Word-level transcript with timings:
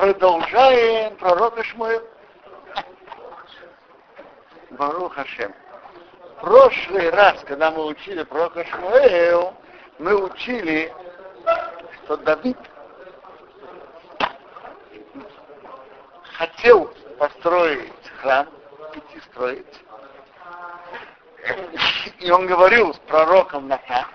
продолжаем 0.00 1.14
пророка 1.16 1.62
Шмуэл. 1.62 2.02
Барух 4.70 5.14
Хашем. 5.14 5.54
Прошлый 6.40 7.10
раз, 7.10 7.44
когда 7.44 7.70
мы 7.70 7.84
учили 7.84 8.22
пророка 8.22 8.64
Шмуэл, 8.64 9.52
мы 9.98 10.14
учили, 10.24 10.90
что 12.04 12.16
Давид 12.16 12.56
хотел 16.32 16.90
построить 17.18 17.92
храм, 18.22 18.48
идти 18.94 19.20
строить. 19.30 19.80
И 22.20 22.30
он 22.30 22.46
говорил 22.46 22.94
с 22.94 22.98
пророком 23.00 23.68
Натан. 23.68 24.06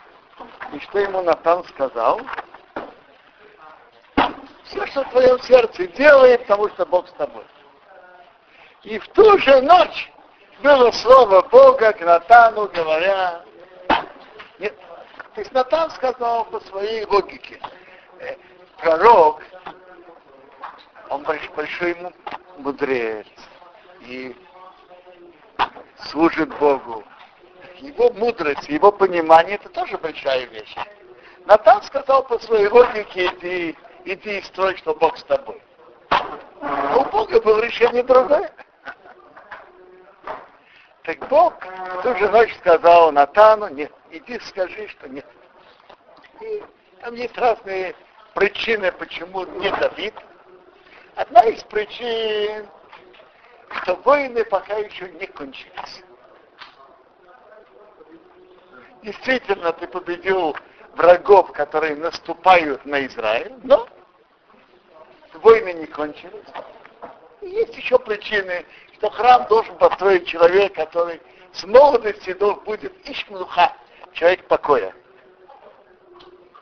И 0.74 0.80
что 0.80 0.98
ему 0.98 1.22
Натан 1.22 1.64
сказал? 1.66 2.22
Что 4.96 5.04
в 5.04 5.10
твоем 5.10 5.38
сердце 5.42 5.88
делай, 5.88 6.40
потому 6.40 6.70
что 6.70 6.86
Бог 6.86 7.10
с 7.10 7.12
тобой. 7.12 7.44
И 8.84 8.98
в 8.98 9.06
ту 9.10 9.38
же 9.40 9.62
ночь 9.62 10.10
было 10.64 10.90
слово 10.92 11.42
Бога 11.42 11.92
к 11.92 12.00
Натану, 12.00 12.70
говоря, 12.70 13.44
нет, 14.58 14.74
то 15.34 15.42
есть 15.42 15.52
Натан 15.52 15.92
сказал 15.92 16.46
по 16.46 16.62
своей 16.62 17.04
логике. 17.08 17.60
Э, 18.22 18.38
пророк, 18.78 19.42
он 21.10 21.24
большой, 21.24 21.50
большой 21.58 21.98
мудрец 22.60 23.28
и 24.00 24.34
служит 26.06 26.58
Богу. 26.58 27.04
Его 27.80 28.12
мудрость, 28.12 28.70
его 28.70 28.94
понимание, 28.94 29.56
это 29.56 29.68
тоже 29.68 29.98
большая 29.98 30.46
вещь. 30.46 30.74
Натан 31.48 31.84
сказал 31.84 32.24
по 32.24 32.40
своей 32.40 32.70
логике, 32.70 33.26
иди, 33.26 33.76
иди 34.06 34.38
и 34.38 34.42
строй, 34.44 34.78
что 34.78 34.94
Бог 34.96 35.18
с 35.18 35.24
тобой. 35.24 35.62
Но 36.62 37.02
у 37.02 37.06
Бога 37.06 37.42
было 37.42 37.62
решение 37.62 38.04
другое. 38.04 38.52
Так 41.04 41.28
Бог 41.28 41.54
в 41.64 42.02
ту 42.02 42.16
же 42.16 42.30
ночь 42.30 42.56
сказал 42.58 43.12
Натану, 43.12 43.68
нет, 43.70 43.92
иди 44.10 44.40
скажи, 44.40 44.88
что 44.88 45.08
нет. 45.08 45.26
И 46.42 46.64
там 47.02 47.14
есть 47.14 47.38
разные 47.38 47.96
причины, 48.34 48.92
почему 48.92 49.46
не 49.46 49.70
Давид. 49.72 50.16
Одна 51.16 51.42
из 51.44 51.64
причин, 51.64 52.68
что 53.84 53.96
войны 53.98 54.44
пока 54.46 54.76
еще 54.78 55.10
не 55.12 55.28
кончились. 55.28 56.04
Действительно, 59.04 59.72
ты 59.74 59.88
победил 59.88 60.56
врагов, 60.96 61.52
которые 61.52 61.96
наступают 61.96 62.84
на 62.86 63.06
Израиль, 63.06 63.54
но 63.64 63.88
войны 65.40 65.74
не 65.74 65.86
кончились. 65.88 66.46
И 67.42 67.50
есть 67.50 67.76
еще 67.76 68.00
причины, 68.00 68.66
что 68.96 69.10
храм 69.10 69.46
должен 69.48 69.78
построить 69.78 70.28
человек, 70.28 70.74
который 70.74 71.22
с 71.54 71.64
молодости 71.64 72.34
должен 72.34 72.64
будет 72.64 72.94
ишмнуха, 73.10 73.76
человек 74.14 74.46
покоя. 74.48 74.94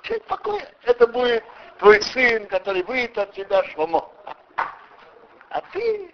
Человек 0.04 0.26
покоя. 0.26 0.68
Это 0.84 1.08
будет 1.08 1.44
твой 1.80 2.02
сын, 2.02 2.46
который 2.48 2.84
выйдет 2.84 3.18
от 3.18 3.34
тебя 3.34 3.64
швамо. 3.66 4.12
А 5.50 5.62
ты, 5.72 6.14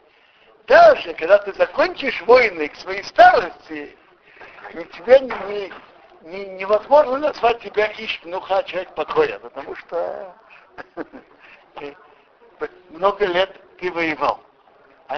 даже 0.68 1.14
когда 1.14 1.38
ты 1.40 1.54
закончишь 1.54 2.22
войны 2.24 2.68
к 2.70 2.76
своей 2.76 3.04
старости, 3.04 3.98
тебя 4.74 5.20
не, 5.20 5.72
не, 6.22 6.46
невозможно 6.58 7.18
назвать 7.18 7.60
тебя 7.62 7.92
ишмнуха, 7.98 8.64
человек 8.64 8.94
покоя, 8.96 9.40
потому 9.40 9.76
что 9.76 10.36
много 12.90 13.26
лет 13.26 13.56
ты 13.80 13.92
воевал. 13.92 14.40
А, 15.08 15.18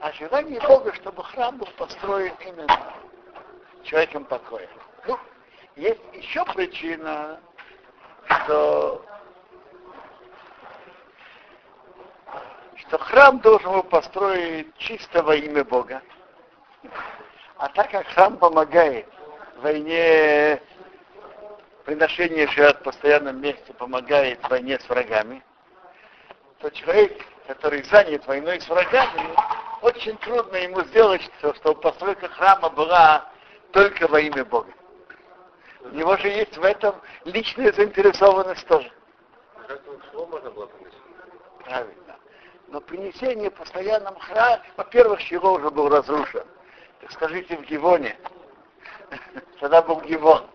а 0.00 0.12
желание 0.12 0.60
Бога, 0.60 0.94
чтобы 0.94 1.22
храм 1.24 1.56
был 1.56 1.68
построен 1.76 2.32
именно 2.40 2.94
человеком 3.82 4.24
покоя. 4.24 4.68
Ну, 5.06 5.18
есть 5.76 6.00
еще 6.14 6.44
причина, 6.46 7.40
что, 8.24 9.04
что 12.76 12.98
храм 12.98 13.38
должен 13.40 13.72
был 13.72 13.82
построить 13.84 14.74
чисто 14.78 15.22
во 15.22 15.34
имя 15.34 15.64
Бога. 15.64 16.02
А 17.58 17.68
так 17.68 17.90
как 17.90 18.06
храм 18.08 18.36
помогает 18.36 19.06
в 19.56 19.62
войне, 19.62 20.60
приношение 21.84 22.46
жертв 22.48 22.80
в 22.80 22.84
постоянном 22.84 23.40
месте 23.40 23.72
помогает 23.74 24.40
в 24.42 24.48
войне 24.48 24.78
с 24.78 24.88
врагами, 24.88 25.42
то 26.60 26.70
человек 26.70 27.22
который 27.46 27.82
занят 27.84 28.26
войной 28.26 28.60
с 28.60 28.68
врагами, 28.68 29.34
очень 29.82 30.16
трудно 30.18 30.56
ему 30.56 30.82
сделать, 30.84 31.22
что, 31.38 31.54
чтобы 31.54 31.80
постройка 31.80 32.28
храма 32.28 32.70
была 32.70 33.30
только 33.72 34.06
во 34.08 34.20
имя 34.20 34.44
Бога. 34.44 34.72
У 35.82 35.88
него 35.90 36.16
же 36.16 36.28
есть 36.28 36.56
в 36.56 36.64
этом 36.64 36.96
личная 37.24 37.72
заинтересованность 37.72 38.66
тоже. 38.66 38.90
Правильно. 41.64 42.16
Но 42.68 42.80
принесение 42.80 43.50
постоянном 43.50 44.18
храме, 44.18 44.62
во-первых, 44.76 45.22
чего 45.22 45.52
уже 45.52 45.70
был 45.70 45.88
разрушен. 45.88 46.44
Так 47.00 47.12
скажите, 47.12 47.56
в 47.56 47.62
Гивоне. 47.62 48.18
Тогда 49.60 49.82
был 49.82 50.00
Гивон. 50.00 50.46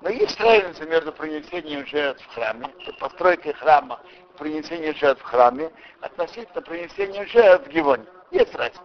Но 0.00 0.10
есть 0.10 0.38
разница 0.40 0.84
между 0.86 1.12
принесением 1.12 1.84
жертв 1.86 2.24
в 2.24 2.34
храме, 2.34 2.68
постройкой 3.00 3.52
храма, 3.54 4.00
принесением 4.38 4.94
жертв 4.94 5.22
в 5.22 5.26
храме, 5.26 5.70
относительно 6.00 6.62
принесения 6.62 7.26
жертв 7.26 7.66
в 7.66 7.70
Гивоне. 7.70 8.04
Есть 8.30 8.54
разница. 8.54 8.82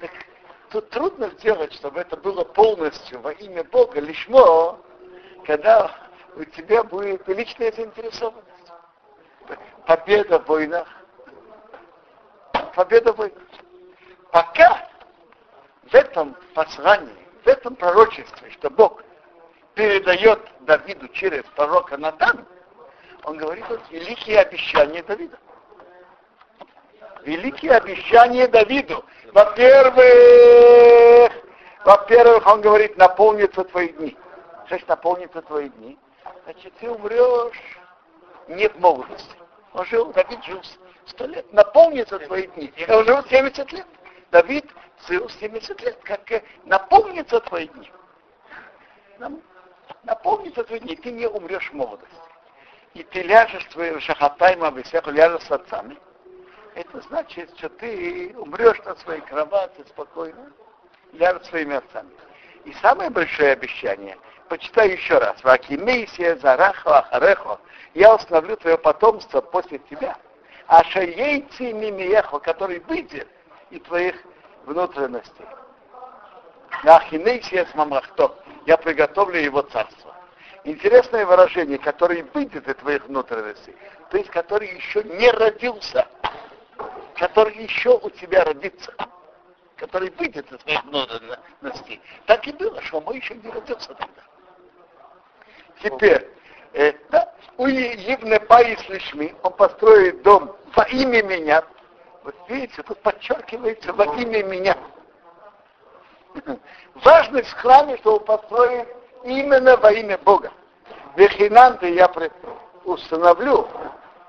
Так 0.00 0.10
тут 0.70 0.90
трудно 0.90 1.28
сделать, 1.30 1.72
чтобы 1.74 2.00
это 2.00 2.16
было 2.16 2.44
полностью 2.44 3.20
во 3.20 3.32
имя 3.32 3.64
Бога, 3.64 4.00
лишь 4.00 4.28
когда 5.46 5.90
у 6.36 6.44
тебя 6.44 6.84
будет 6.84 7.26
личная 7.28 7.72
заинтересованность. 7.72 8.46
Победа 9.86 10.38
в 10.38 10.46
войнах. 10.46 10.86
Победа 12.74 13.12
в 13.12 13.16
войнах. 13.16 13.42
Пока 14.30 14.88
в 15.90 15.94
этом 15.94 16.36
послании, 16.54 17.26
в 17.44 17.48
этом 17.48 17.74
пророчестве, 17.74 18.50
что 18.52 18.70
Бог 18.70 19.02
передает 19.74 20.40
Давиду 20.60 21.08
через 21.08 21.42
пророка 21.56 21.96
Натана, 21.96 22.46
он 23.24 23.36
говорит 23.36 23.64
вот 23.68 23.80
великие 23.90 24.40
обещания 24.40 25.02
Давида. 25.02 25.38
Великие 27.22 27.72
обещания 27.72 28.48
Давиду. 28.48 29.04
Во-первых, 29.32 31.32
во-первых, 31.84 32.46
он 32.46 32.60
говорит, 32.60 32.96
наполнится 32.96 33.64
твои 33.64 33.88
дни. 33.88 34.16
Значит 34.68 34.88
наполнится 34.88 35.42
твои 35.42 35.68
дни? 35.68 35.98
Значит, 36.44 36.72
ты 36.80 36.90
умрешь 36.90 37.78
не 38.48 38.68
в 38.68 38.78
молодости. 38.78 39.36
Он 39.72 39.84
жил, 39.86 40.12
Давид 40.12 40.42
жил 40.44 40.62
сто 41.06 41.26
лет. 41.26 41.52
Наполнится 41.52 42.18
твои 42.18 42.46
дни. 42.48 42.72
Он 42.88 43.04
жил 43.04 43.22
70 43.24 43.72
лет. 43.72 43.86
Давид 44.30 44.64
жил 45.08 45.28
70 45.28 45.80
лет. 45.82 45.98
Как 46.04 46.42
наполнится 46.64 47.40
твои 47.40 47.68
дни 47.68 47.90
напомнится 50.04 50.64
твои 50.64 50.80
дни, 50.80 50.96
ты 50.96 51.10
не 51.10 51.26
умрешь 51.26 51.70
в 51.70 51.74
молодости. 51.74 52.14
И 52.94 53.02
ты 53.04 53.22
ляжешь 53.22 53.64
твоим 53.66 54.00
шахатайма, 54.00 54.72
всех 54.82 55.06
ляжешь 55.06 55.42
с 55.42 55.50
отцами. 55.50 55.96
Это 56.74 57.00
значит, 57.02 57.50
что 57.56 57.68
ты 57.68 58.34
умрешь 58.36 58.78
на 58.84 58.96
своей 58.96 59.20
кровати 59.20 59.84
спокойно, 59.88 60.52
ляжешь 61.12 61.46
своими 61.46 61.76
отцами. 61.76 62.10
И 62.64 62.72
самое 62.74 63.10
большое 63.10 63.52
обещание, 63.52 64.18
почитай 64.48 64.90
еще 64.90 65.18
раз, 65.18 65.42
Вакимейсия, 65.42 66.36
Зарахо, 66.36 66.98
Ахарехо, 66.98 67.58
я 67.94 68.14
установлю 68.14 68.56
твое 68.56 68.76
потомство 68.76 69.40
после 69.40 69.78
тебя. 69.78 70.16
А 70.66 70.84
шаейци 70.84 71.72
мимиехо, 71.72 72.38
который 72.38 72.80
выйдет 72.80 73.28
из 73.70 73.80
твоих 73.82 74.14
внутренностей. 74.66 75.46
Ахинейсия 76.84 77.66
с 77.66 77.74
мамрахто, 77.74 78.34
я 78.66 78.76
приготовлю 78.76 79.40
его 79.40 79.62
царство. 79.62 80.14
Интересное 80.64 81.24
выражение, 81.24 81.78
который 81.78 82.22
выйдет 82.34 82.68
из 82.68 82.74
твоих 82.76 83.06
внутренностей, 83.06 83.74
то 84.10 84.18
есть 84.18 84.28
который 84.30 84.68
еще 84.74 85.02
не 85.02 85.30
родился, 85.30 86.06
который 87.16 87.56
еще 87.56 87.98
у 87.98 88.10
тебя 88.10 88.44
родится, 88.44 88.92
который 89.76 90.10
выйдет 90.10 90.50
из 90.52 90.58
твоих 90.58 90.84
внутренностей. 90.84 92.00
Так 92.26 92.46
и 92.46 92.52
было, 92.52 92.80
что 92.82 93.00
мы 93.00 93.16
еще 93.16 93.34
не 93.36 93.48
родился 93.48 93.94
тогда. 93.94 94.22
Теперь, 95.82 96.28
э, 96.74 96.92
да, 97.10 97.32
у 97.56 97.66
Евне 97.66 98.38
Паис 98.40 98.86
Лишми, 98.90 99.34
он 99.42 99.54
построит 99.54 100.22
дом 100.22 100.54
во 100.76 100.82
имя 100.84 101.22
меня. 101.22 101.64
Вот 102.22 102.34
видите, 102.48 102.82
тут 102.82 103.00
подчеркивается 103.00 103.94
во 103.94 104.04
имя 104.16 104.42
меня. 104.42 104.76
Важность 106.96 107.48
в 107.48 107.54
храме, 107.54 107.96
что 107.96 108.16
он 108.16 108.24
построен 108.24 108.86
именно 109.24 109.76
во 109.76 109.92
имя 109.92 110.18
Бога. 110.18 110.52
Вехинанты 111.16 111.92
я 111.94 112.10
установлю 112.84 113.68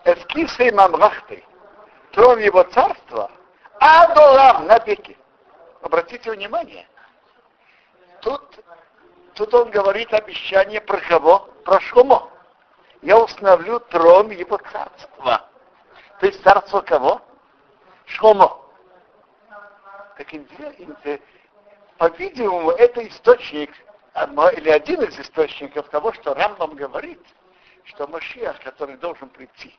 эскисы 0.04 0.72
мамрахты, 0.74 1.44
трон 2.12 2.40
его 2.40 2.64
царства, 2.64 3.32
Адолам 3.80 4.68
на 4.68 4.80
веки. 4.80 5.18
Обратите 5.82 6.32
внимание, 6.32 6.88
тут, 8.22 8.42
тут 9.34 9.54
он 9.54 9.72
говорит 9.72 10.14
обещание 10.14 10.82
про 10.82 11.00
кого? 11.02 11.50
Про 11.66 11.80
Шломо. 11.82 12.30
Я 13.02 13.18
установлю 13.18 13.80
трон 13.80 14.30
его 14.30 14.58
царства. 14.72 15.50
То 16.20 16.26
есть 16.28 16.44
царство 16.44 16.82
кого? 16.82 17.22
Шломо. 18.06 18.62
Так, 20.18 20.28
по-видимому, 21.98 22.72
это 22.72 23.08
источник, 23.08 23.72
или 24.14 24.70
один 24.70 25.02
из 25.02 25.20
источников 25.20 25.90
того, 25.90 26.14
что 26.14 26.34
Рамбам 26.34 26.76
говорит, 26.76 27.22
что 27.86 28.08
Машиах, 28.08 28.60
который 28.62 28.98
должен 28.98 29.30
прийти 29.30 29.76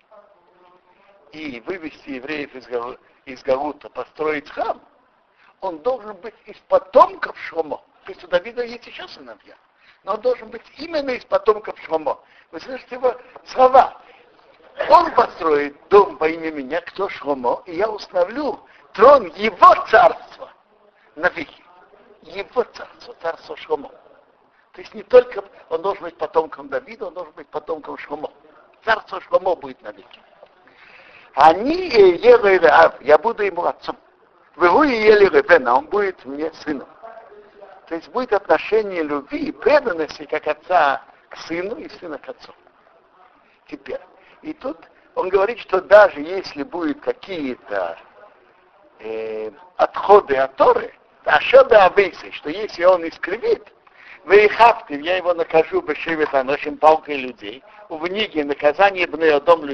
и 1.32 1.60
вывести 1.60 2.10
евреев 2.10 2.54
из, 2.54 2.68
из 3.24 3.42
Галута, 3.42 3.88
построить 3.88 4.48
храм, 4.50 4.80
он 5.60 5.78
должен 5.78 6.16
быть 6.16 6.34
из 6.46 6.56
потомков 6.68 7.38
Шломо. 7.38 7.82
То 8.04 8.12
есть 8.12 8.24
у 8.24 8.28
Давида 8.28 8.64
есть 8.64 8.86
еще 8.86 9.06
сыновья. 9.08 9.56
Но 10.04 10.14
он 10.14 10.20
должен 10.20 10.48
быть 10.50 10.64
именно 10.76 11.10
из 11.10 11.24
потомков 11.24 11.78
Шломо. 11.80 12.20
Вы 12.50 12.60
слышите 12.60 12.96
его 12.96 13.14
слова. 13.46 14.00
Он 14.90 15.14
построит 15.14 15.76
дом 15.88 16.18
по 16.18 16.28
имени 16.28 16.62
меня, 16.62 16.80
кто 16.80 17.08
Шломо, 17.08 17.62
и 17.66 17.76
я 17.76 17.88
установлю 17.88 18.60
трон 18.94 19.26
его 19.36 19.74
царства 19.88 20.50
на 21.14 21.28
веки. 21.28 21.62
Его 22.22 22.64
царство, 22.64 23.14
царство 23.20 23.56
Шломо. 23.56 23.90
То 24.72 24.80
есть 24.80 24.94
не 24.94 25.02
только 25.02 25.44
он 25.68 25.82
должен 25.82 26.04
быть 26.04 26.16
потомком 26.16 26.68
Давида, 26.68 27.06
он 27.06 27.14
должен 27.14 27.32
быть 27.34 27.48
потомком 27.48 27.98
Шломо. 27.98 28.30
Царство 28.84 29.20
Шломо 29.20 29.54
будет 29.54 29.80
на 29.82 29.92
веки. 29.92 30.20
Они 31.34 31.88
ели 31.88 33.06
я 33.06 33.18
буду 33.18 33.42
ему 33.42 33.64
отцом. 33.64 33.96
Вы 34.56 34.86
ели 34.86 35.26
Ревена, 35.26 35.76
он 35.76 35.86
будет 35.86 36.24
мне 36.24 36.52
сыном. 36.52 36.88
То 37.86 37.94
есть 37.94 38.08
будет 38.10 38.32
отношение 38.32 39.02
любви 39.02 39.46
и 39.46 39.52
преданности 39.52 40.24
как 40.24 40.46
отца 40.46 41.02
к 41.28 41.36
сыну 41.38 41.76
и 41.76 41.88
сына 41.88 42.18
к 42.18 42.28
отцу. 42.28 42.52
Теперь. 43.66 44.00
И 44.42 44.52
тут 44.54 44.78
он 45.14 45.28
говорит, 45.28 45.58
что 45.58 45.80
даже 45.80 46.20
если 46.20 46.62
будут 46.62 47.00
какие-то 47.00 47.98
э, 48.98 49.50
отходы 49.76 50.36
от 50.36 50.56
Торы, 50.56 50.94
Ашеда 51.24 51.84
Абейсы, 51.84 52.32
что 52.32 52.50
если 52.50 52.84
он 52.84 53.06
искривит, 53.06 53.72
хавты, 54.48 55.00
я 55.00 55.16
его 55.16 55.34
накажу 55.34 55.80
бешевит 55.80 56.32
нашим 56.32 56.76
палкой 56.76 57.16
людей, 57.16 57.62
в 57.88 58.06
Ниге 58.06 58.44
наказание 58.44 59.06
дом 59.06 59.64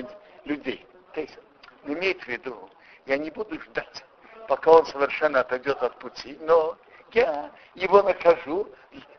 людей. 0.44 0.86
То 1.12 1.20
есть, 1.20 1.38
имеет 1.84 2.22
в 2.22 2.28
виду, 2.28 2.68
я 3.06 3.18
не 3.18 3.30
буду 3.30 3.60
ждать, 3.60 4.04
пока 4.48 4.72
он 4.72 4.86
совершенно 4.86 5.40
отойдет 5.40 5.82
от 5.82 5.98
пути, 5.98 6.38
но 6.40 6.76
я 7.12 7.50
его 7.74 8.02
накажу 8.02 8.68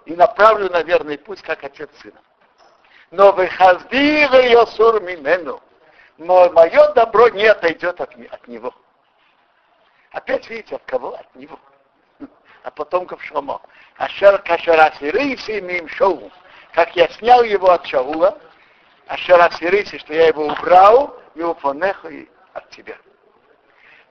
и 0.06 0.16
направлю 0.16 0.70
на 0.70 0.84
верный 0.84 1.18
путь, 1.18 1.42
как 1.42 1.64
отец 1.64 1.90
сына. 2.02 2.20
Но 3.12 3.32
вы 3.32 3.48
хаздира 3.48 4.48
Йосур 4.48 5.02
Мимену, 5.02 5.60
но 6.18 6.52
мое 6.52 6.94
добро 6.94 7.30
не 7.30 7.46
отойдет 7.46 8.00
от, 8.02 8.16
от 8.16 8.48
него. 8.48 8.74
Опять 10.12 10.50
видите, 10.50 10.76
от 10.76 10.84
кого? 10.84 11.16
От 11.16 11.36
него. 11.36 11.60
А 12.70 12.72
потомков 12.72 13.24
Шомо. 13.24 13.60
Ашер 13.98 14.38
кашарасириси 14.44 15.58
им 15.58 15.88
шоу. 15.88 16.32
Как 16.76 16.96
я 16.96 17.08
снял 17.10 17.42
его 17.42 17.72
от 17.72 17.84
Шаула, 17.88 18.38
ашарасириси, 19.08 19.98
что 19.98 20.14
я 20.14 20.28
его 20.28 20.46
убрал, 20.46 21.20
и 21.34 21.42
упонеху 21.42 22.10
от 22.54 22.70
тебя. 22.70 22.96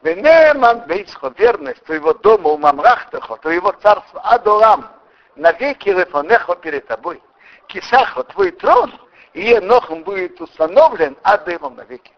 Венеман 0.02 0.81
бейсхо, 0.88 1.32
верность 1.38 1.84
твоего 1.84 2.14
дома, 2.14 2.50
у 2.50 2.58
мамрахтахо, 2.58 3.37
твоего 3.37 3.70
царства, 3.81 4.22
адорам, 4.22 4.90
навеки 5.37 5.90
рефонехо 5.90 6.56
перед 6.56 6.84
тобой. 6.88 7.22
Кисахо, 7.69 8.25
твой 8.25 8.50
трон, 8.50 8.93
и 9.34 9.50
Енохом 9.50 10.02
будет 10.02 10.40
установлен 10.40 11.16
Адемом 11.22 11.76
навеки. 11.76 12.12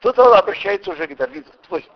Тут 0.00 0.18
он 0.18 0.34
обращается 0.34 0.90
уже 0.90 1.06
к 1.06 1.16
Давиду, 1.16 1.52
твой. 1.68 1.88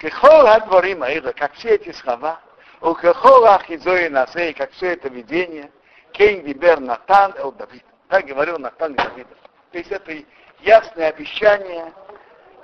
Кехол 0.00 0.46
Адварим 0.46 1.02
Аида, 1.02 1.34
как 1.34 1.52
все 1.52 1.74
эти 1.74 1.92
слова, 1.92 2.40
у 2.80 2.94
Кехол 2.94 3.44
Ахизои 3.44 4.08
Насей, 4.08 4.54
как 4.54 4.70
все 4.72 4.94
это 4.94 5.10
видение, 5.10 5.70
Кейн 6.12 6.42
Дибер 6.42 6.80
Натан 6.80 7.34
Эл 7.36 7.52
Давид. 7.52 7.84
Так 8.08 8.24
говорил 8.24 8.58
Натан 8.58 8.94
Давиду. 8.94 9.28
То 9.72 9.78
есть 9.78 9.90
это 9.90 10.12
ясное 10.60 11.10
обещание 11.10 11.92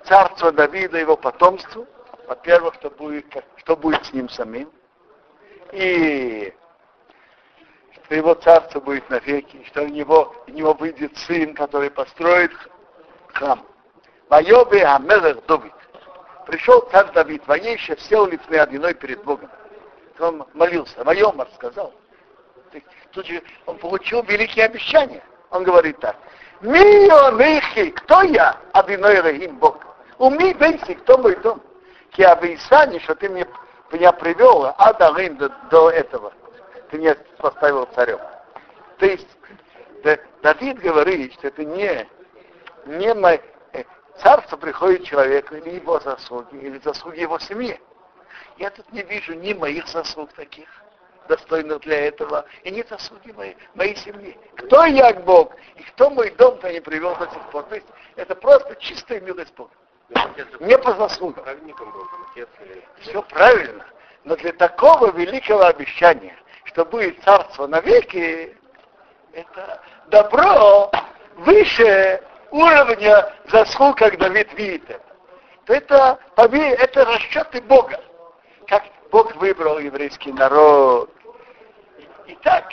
царства 0.04 0.50
Давида, 0.50 0.96
его 0.96 1.14
потомству. 1.14 1.86
Во-первых, 2.26 2.74
что 2.76 2.88
будет, 2.88 3.26
что 3.56 3.76
будет 3.76 4.06
с 4.06 4.14
ним 4.14 4.30
самим. 4.30 4.72
И 5.72 6.54
что 7.92 8.14
его 8.14 8.32
царство 8.32 8.80
будет 8.80 9.10
навеки, 9.10 9.62
что 9.66 9.82
у 9.82 9.88
него, 9.88 10.34
у 10.46 10.50
него 10.50 10.72
выйдет 10.72 11.14
сын, 11.18 11.54
который 11.54 11.90
построит 11.90 12.52
храм. 13.34 13.62
Майобе 14.30 14.86
Амелех 14.86 15.44
Давид. 15.44 15.72
Пришел 16.46 16.80
царь 16.92 17.10
Давид, 17.12 17.46
воейше 17.46 17.96
сел 17.98 18.26
лифны 18.26 18.56
одиной 18.56 18.94
перед 18.94 19.22
Богом. 19.24 19.50
Он 20.20 20.46
молился, 20.54 21.04
Майомар 21.04 21.48
сказал. 21.56 21.92
Тут 23.12 23.26
же 23.26 23.42
он 23.66 23.78
получил 23.78 24.22
великие 24.22 24.66
обещания. 24.66 25.22
Он 25.50 25.64
говорит 25.64 25.98
так. 25.98 26.16
Мионихи, 26.60 27.90
кто 27.90 28.22
я? 28.22 28.56
Одиной 28.72 29.20
Рахим 29.20 29.58
Бог. 29.58 29.78
Уми 30.18 30.54
бейси, 30.54 30.94
кто 30.94 31.18
мой 31.18 31.36
дом? 31.36 31.60
Киабисани, 32.12 32.98
что 33.00 33.14
ты 33.14 33.28
мне, 33.28 33.46
меня 33.92 34.12
привел, 34.12 34.72
а 34.78 34.92
до, 34.94 35.48
до 35.70 35.90
этого 35.90 36.32
ты 36.90 36.98
меня 36.98 37.16
поставил 37.38 37.86
царем. 37.94 38.18
То 38.98 39.06
есть 39.06 39.28
Давид 40.42 40.78
говорит, 40.78 41.34
что 41.34 41.48
это 41.48 41.64
не, 41.64 42.08
не 42.86 43.12
царство 44.22 44.56
приходит 44.56 45.04
человеку 45.04 45.54
или 45.54 45.76
его 45.76 46.00
заслуги, 46.00 46.56
или 46.56 46.78
заслуги 46.78 47.20
его 47.20 47.38
семьи. 47.38 47.80
Я 48.58 48.70
тут 48.70 48.90
не 48.92 49.02
вижу 49.02 49.34
ни 49.34 49.52
моих 49.52 49.86
заслуг 49.88 50.32
таких, 50.32 50.68
достойных 51.28 51.80
для 51.80 52.06
этого, 52.06 52.44
и 52.62 52.70
не 52.70 52.82
заслуги 52.84 53.32
моей, 53.32 53.56
моей 53.74 53.96
семьи. 53.96 54.38
Кто 54.56 54.84
я 54.84 55.12
Бог, 55.12 55.54
и 55.74 55.82
кто 55.82 56.10
мой 56.10 56.30
дом-то 56.30 56.72
не 56.72 56.80
привел 56.80 57.14
до 57.16 57.28
сих 57.28 57.42
пор. 57.50 57.64
То 57.64 57.74
есть 57.74 57.86
это 58.16 58.34
просто 58.34 58.76
чистая 58.76 59.20
милость 59.20 59.54
Бога. 59.54 59.72
Не 60.60 60.78
по 60.78 60.92
заслугам. 60.94 61.44
Все 63.00 63.22
правильно. 63.22 63.84
Но 64.24 64.36
для 64.36 64.52
такого 64.52 65.12
великого 65.12 65.64
обещания, 65.64 66.36
что 66.64 66.84
будет 66.84 67.22
царство 67.22 67.66
навеки, 67.66 68.56
это 69.32 69.82
добро 70.08 70.90
выше 71.36 72.22
уровня 72.50 73.32
заслуг, 73.50 73.98
как 73.98 74.18
Давид 74.18 74.52
видит 74.54 74.88
это. 74.88 75.00
То 75.64 75.72
это, 75.74 76.18
это 76.36 77.04
расчеты 77.04 77.60
Бога. 77.62 78.00
Как 78.68 78.84
Бог 79.10 79.34
выбрал 79.36 79.78
еврейский 79.78 80.32
народ. 80.32 81.10
И, 81.98 82.32
и 82.32 82.34
так, 82.36 82.64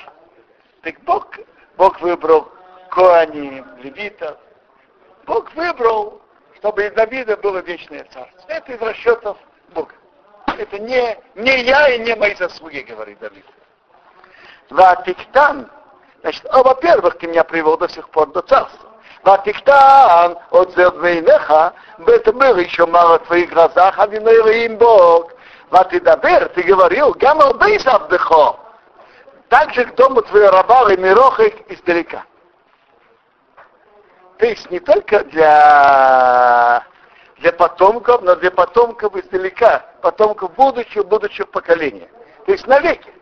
так 0.82 1.00
Бог, 1.02 1.28
Бог 1.78 2.00
выбрал 2.02 2.52
Коани, 2.90 3.64
левитов. 3.78 4.38
Бог 5.26 5.54
выбрал, 5.56 6.22
чтобы 6.58 6.86
из 6.86 6.94
Давида 6.94 7.38
было 7.38 7.60
вечное 7.60 8.04
царство. 8.06 8.44
Это 8.48 8.74
из 8.74 8.82
расчетов 8.82 9.38
Бога. 9.70 9.94
Это 10.58 10.78
не, 10.80 11.18
не 11.36 11.64
я 11.64 11.90
и 11.90 12.00
не 12.00 12.16
мои 12.16 12.36
заслуги, 12.36 12.80
говорит 12.80 13.20
Давид. 13.20 13.46
Ватиктан, 14.70 15.70
значит, 16.22 16.46
а, 16.50 16.62
во-первых, 16.64 17.18
ты 17.18 17.28
меня 17.28 17.44
привел 17.44 17.78
до 17.78 17.88
сих 17.90 18.10
пор 18.10 18.32
до 18.32 18.42
царства. 18.42 18.93
От 19.24 20.76
зервейнеха, 20.76 21.74
это 22.06 22.34
было 22.34 22.58
еще 22.58 22.86
мало 22.86 23.20
в 23.20 23.24
твоих 23.24 23.52
глазах, 23.52 23.96
а 23.98 24.06
им 24.06 24.78
Бог. 24.78 25.32
Ватидабер, 25.70 26.50
ты 26.50 26.64
говорил, 26.64 27.14
гамал 27.14 27.54
бейс 27.56 27.86
абдехо. 27.88 28.58
Также 29.50 29.86
к 29.86 29.96
дому 29.96 30.22
твоего 30.24 30.52
раба 30.52 30.92
и 30.92 30.98
мирохих 30.98 31.54
издалека. 31.72 32.26
То 34.38 34.46
есть 34.46 34.70
не 34.70 34.80
только 34.80 35.24
для, 35.26 36.84
для 37.38 37.54
потомков, 37.54 38.22
но 38.24 38.36
для 38.36 38.52
потомков 38.52 39.16
издалека, 39.16 39.86
потомков 40.02 40.54
будущего, 40.56 41.04
будущего 41.04 41.46
поколения. 41.46 42.10
То 42.46 42.52
есть 42.52 42.68
навеки. 42.68 43.14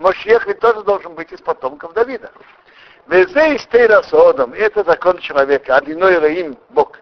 Ведь 0.00 0.60
тоже 0.60 0.82
должен 0.82 1.14
быть 1.14 1.30
из 1.32 1.40
потомков 1.40 1.92
Давида. 1.92 2.32
Везе 3.06 3.56
из 3.56 3.66
Тейра 3.66 4.02
Содом, 4.02 4.54
это 4.54 4.82
закон 4.82 5.18
человека, 5.18 5.76
одиной 5.76 6.18
Раим 6.18 6.56
Бог. 6.70 6.98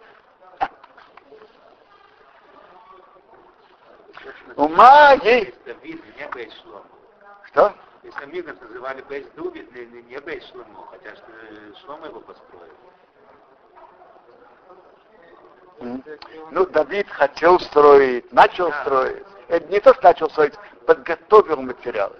Ума 4.56 5.12
есть. 5.22 5.54
Что? 7.46 7.74
И 8.02 8.10
сами 8.10 8.40
нас 8.40 8.56
называли 8.60 9.02
Бейс 9.02 9.26
Дубит, 9.36 9.72
не, 9.74 10.18
Бейс 10.20 10.44
Шломо, 10.50 10.88
хотя 10.90 11.14
что 11.14 11.26
Шломо 11.84 12.06
его 12.06 12.20
построил. 12.20 12.72
Ну, 16.50 16.66
Давид 16.66 17.08
хотел 17.10 17.60
строить, 17.60 18.32
начал 18.32 18.72
строить. 18.82 19.24
Это 19.48 19.66
не 19.68 19.80
то, 19.80 19.94
что 19.94 20.02
начал 20.02 20.30
строить, 20.30 20.54
подготовил 20.86 21.62
материалы. 21.62 22.18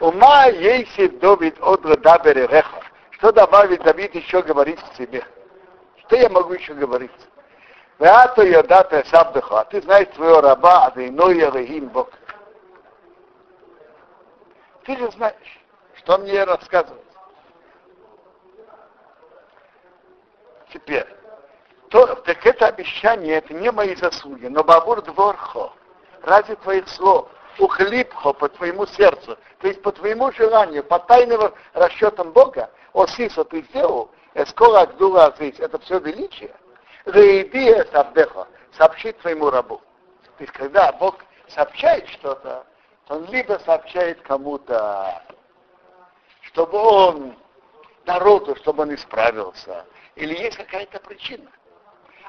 Ума 0.00 0.46
если 0.46 1.08
Давид 1.08 1.56
от 1.60 1.82
Дабери 2.02 2.46
Реха. 2.46 2.82
Что 3.12 3.32
добавит 3.32 3.82
Давид 3.82 4.14
еще 4.14 4.42
говорить 4.42 4.80
к 4.80 4.94
себе? 4.94 5.24
Что 6.06 6.16
я 6.16 6.28
могу 6.28 6.52
еще 6.52 6.72
говорить? 6.74 7.10
Веато 7.98 8.44
ядата 8.44 9.04
сабдыха. 9.06 9.66
Ты 9.70 9.82
знаешь 9.82 10.08
твоего 10.14 10.40
раба, 10.40 10.86
а 10.86 10.90
ты 10.92 11.08
иной 11.08 11.42
Рахим 11.48 11.88
Бог. 11.88 12.10
Ты 14.84 14.96
же 14.96 15.10
знаешь, 15.10 15.60
что 15.94 16.18
мне 16.18 16.44
рассказывает. 16.44 17.04
Теперь, 20.72 21.06
то, 21.90 22.06
так 22.14 22.46
это 22.46 22.66
обещание, 22.68 23.38
это 23.38 23.52
не 23.52 23.72
мои 23.72 23.96
заслуги, 23.96 24.46
но 24.46 24.62
бабур 24.62 25.02
дворхо, 25.02 25.72
ради 26.22 26.54
твоих 26.56 26.88
слов, 26.88 27.28
ухлипхо 27.58 28.32
по 28.32 28.48
твоему 28.48 28.86
сердцу, 28.86 29.36
то 29.58 29.68
есть 29.68 29.82
по 29.82 29.92
твоему 29.92 30.32
желанию, 30.32 30.84
по 30.84 30.98
тайным 30.98 31.52
расчетам 31.74 32.32
Бога, 32.32 32.70
осиса 32.94 33.44
ты 33.44 33.62
сделал, 33.64 34.10
эскола 34.34 34.86
гдула 34.86 35.32
здесь, 35.36 35.58
это 35.58 35.78
все 35.80 35.98
величие, 35.98 36.54
рейдия 37.04 37.84
сабдехо, 37.92 38.46
сообщит 38.72 39.18
твоему 39.18 39.50
рабу. 39.50 39.80
То 40.36 40.44
есть 40.44 40.52
когда 40.52 40.92
Бог 40.92 41.16
сообщает 41.48 42.08
что-то, 42.08 42.64
то 43.06 43.14
он 43.16 43.24
либо 43.26 43.58
сообщает 43.64 44.20
кому-то, 44.22 45.22
чтобы 46.42 46.78
он 46.78 47.36
народу, 48.04 48.54
чтобы 48.56 48.82
он 48.82 48.94
исправился, 48.94 49.84
или 50.14 50.34
есть 50.34 50.56
какая-то 50.56 51.00
причина. 51.00 51.50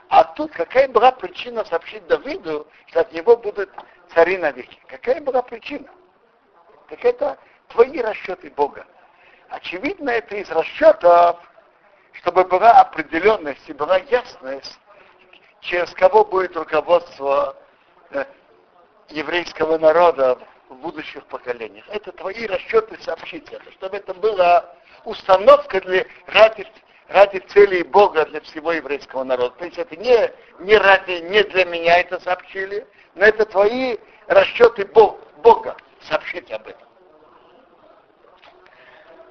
А 0.09 0.23
тут 0.23 0.51
какая 0.51 0.87
была 0.87 1.11
причина 1.11 1.63
сообщить 1.65 2.05
Давиду, 2.07 2.67
что 2.87 3.01
от 3.01 3.11
него 3.13 3.37
будут 3.37 3.69
цари 4.13 4.37
навеки? 4.37 4.79
Какая 4.87 5.21
была 5.21 5.41
причина? 5.41 5.87
Так 6.89 7.03
это 7.05 7.37
твои 7.69 7.99
расчеты 8.01 8.49
Бога. 8.51 8.85
Очевидно, 9.49 10.09
это 10.09 10.35
из 10.35 10.49
расчетов, 10.49 11.37
чтобы 12.13 12.43
была 12.43 12.71
определенность 12.81 13.67
и 13.67 13.73
была 13.73 13.97
ясность, 13.97 14.79
через 15.61 15.91
кого 15.91 16.23
будет 16.25 16.55
руководство 16.55 17.55
э, 18.11 18.25
еврейского 19.09 19.77
народа 19.77 20.39
в 20.69 20.75
будущих 20.75 21.25
поколениях. 21.25 21.85
Это 21.89 22.11
твои 22.11 22.45
расчеты 22.45 23.01
сообщить 23.01 23.51
это, 23.51 23.71
чтобы 23.73 23.97
это 23.97 24.13
была 24.13 24.73
установка 25.05 25.81
для, 25.81 26.05
ради 26.27 26.67
ради 27.09 27.39
целей 27.39 27.83
Бога 27.83 28.25
для 28.25 28.39
всего 28.41 28.71
еврейского 28.71 29.23
народа. 29.23 29.55
То 29.57 29.65
есть 29.65 29.77
это 29.77 29.95
не, 29.95 30.31
не 30.59 30.77
ради, 30.77 31.21
не 31.29 31.43
для 31.43 31.65
меня 31.65 31.99
это 31.99 32.19
сообщили, 32.19 32.87
но 33.15 33.25
это 33.25 33.45
твои 33.45 33.97
расчеты 34.27 34.85
Бог, 34.85 35.19
Бога 35.37 35.75
сообщить 36.07 36.51
об 36.51 36.67
этом. 36.67 36.87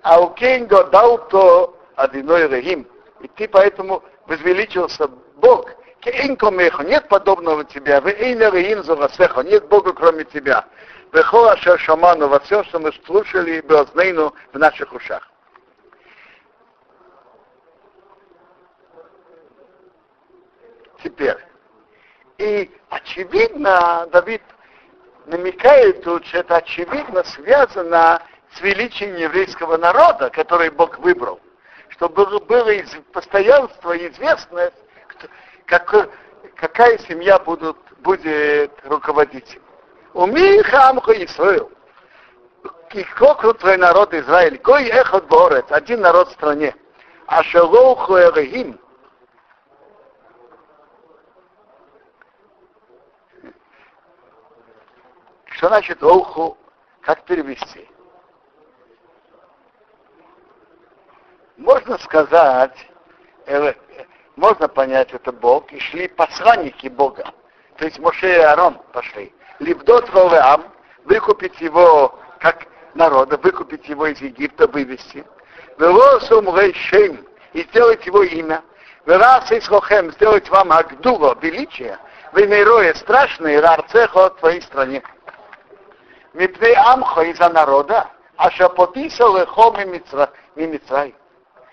А 0.03 0.21
у 0.21 0.31
Кейнго 0.35 0.85
дал 0.85 1.29
то 1.29 1.77
одиной 1.97 2.49
регим, 2.49 2.87
и 3.21 3.29
ты 3.29 3.49
поэтому 3.49 4.03
возвеличился 4.27 5.09
Бог. 5.37 5.71
Кейнко 6.01 6.51
мехо, 6.51 6.85
нет 6.85 7.09
подобного 7.09 7.65
тебя, 7.65 8.01
вы 8.01 8.13
эйна 8.13 8.51
регим 8.51 8.85
завасехо, 8.85 9.43
нет 9.43 9.67
Бога 9.69 9.93
кроме 9.93 10.25
тебя. 10.25 10.65
Вехора 11.13 11.57
шаману, 11.57 12.29
во 12.29 12.39
всем, 12.41 12.65
что 12.65 12.79
мы 12.79 12.93
слушали, 13.07 13.61
беознейну 13.63 14.35
в 14.53 14.59
наших 14.59 14.93
ушах. 14.93 15.29
Теперь. 21.03 21.39
И 22.39 22.71
очевидно, 22.91 24.07
Давид 24.13 24.43
намекает 25.27 26.03
тут, 26.03 26.27
что 26.27 26.39
это 26.39 26.57
очевидно 26.57 27.25
связано 27.25 28.23
с 28.55 28.61
величием 28.61 29.17
еврейского 29.17 29.77
народа, 29.77 30.31
который 30.31 30.71
Бог 30.71 30.99
выбрал. 30.99 31.41
Чтобы 31.91 32.25
было, 32.27 32.39
было 32.41 32.73
постоянство 33.13 33.93
и 33.93 34.09
известность, 34.09 34.77
как, 35.67 36.11
какая 36.57 36.99
семья 36.99 37.39
будут, 37.39 37.77
будет 37.99 38.73
руководить. 38.85 39.59
Уми 40.15 40.63
хамху 40.63 41.13
Исраил. 41.13 41.71
И 42.95 43.05
сколько 43.15 43.53
твой 43.55 43.77
народ 43.77 44.15
Израиль, 44.15 44.59
кой 44.59 44.89
эхот 44.89 45.27
борец, 45.27 45.67
один 45.71 46.01
народ 46.01 46.29
в 46.29 46.33
стране. 46.33 46.75
А 47.27 47.43
шалоху 47.43 48.17
эрехим, 48.17 48.81
Что 55.59 55.67
значит 55.67 56.01
олху? 56.05 56.57
Как 57.01 57.25
перевести? 57.25 57.89
Можно 61.57 61.99
сказать, 61.99 62.79
э, 63.47 63.75
можно 64.37 64.69
понять, 64.69 65.13
это 65.13 65.33
Бог, 65.33 65.73
и 65.73 65.81
шли 65.81 66.07
посланники 66.07 66.87
Бога. 66.87 67.25
То 67.77 67.87
есть 67.87 67.99
Моше 67.99 68.37
и 68.37 68.39
Аарон 68.39 68.81
пошли. 68.93 69.35
Либдот 69.59 70.09
Ровеам, 70.11 70.63
выкупить 71.07 71.61
его 71.61 72.17
как 72.39 72.69
народа, 72.95 73.37
выкупить 73.37 73.89
его 73.89 74.07
из 74.07 74.21
Египта, 74.21 74.69
вывести. 74.69 75.25
Велосум 75.77 76.57
Рейшем, 76.57 77.27
и 77.53 77.63
сделать 77.63 78.07
его 78.07 78.23
имя. 78.23 78.63
Верас 79.07 79.51
из 79.51 79.67
Хохем, 79.67 80.13
сделать 80.13 80.49
вам 80.51 80.71
Агдуго, 80.71 81.37
величие. 81.43 81.99
Вы 82.31 82.47
мирое 82.47 82.95
страшное, 82.95 83.61
рарцехо 83.61 84.31
в 84.31 84.37
твоей 84.37 84.63
стране. 84.63 85.03
Мипней 86.33 86.75
Амха 86.75 87.23
из-за 87.23 87.49
народа, 87.49 88.11
а 88.37 88.51
шапотиса 88.51 89.25
лехо 89.25 89.71
мимицрай, 90.55 91.15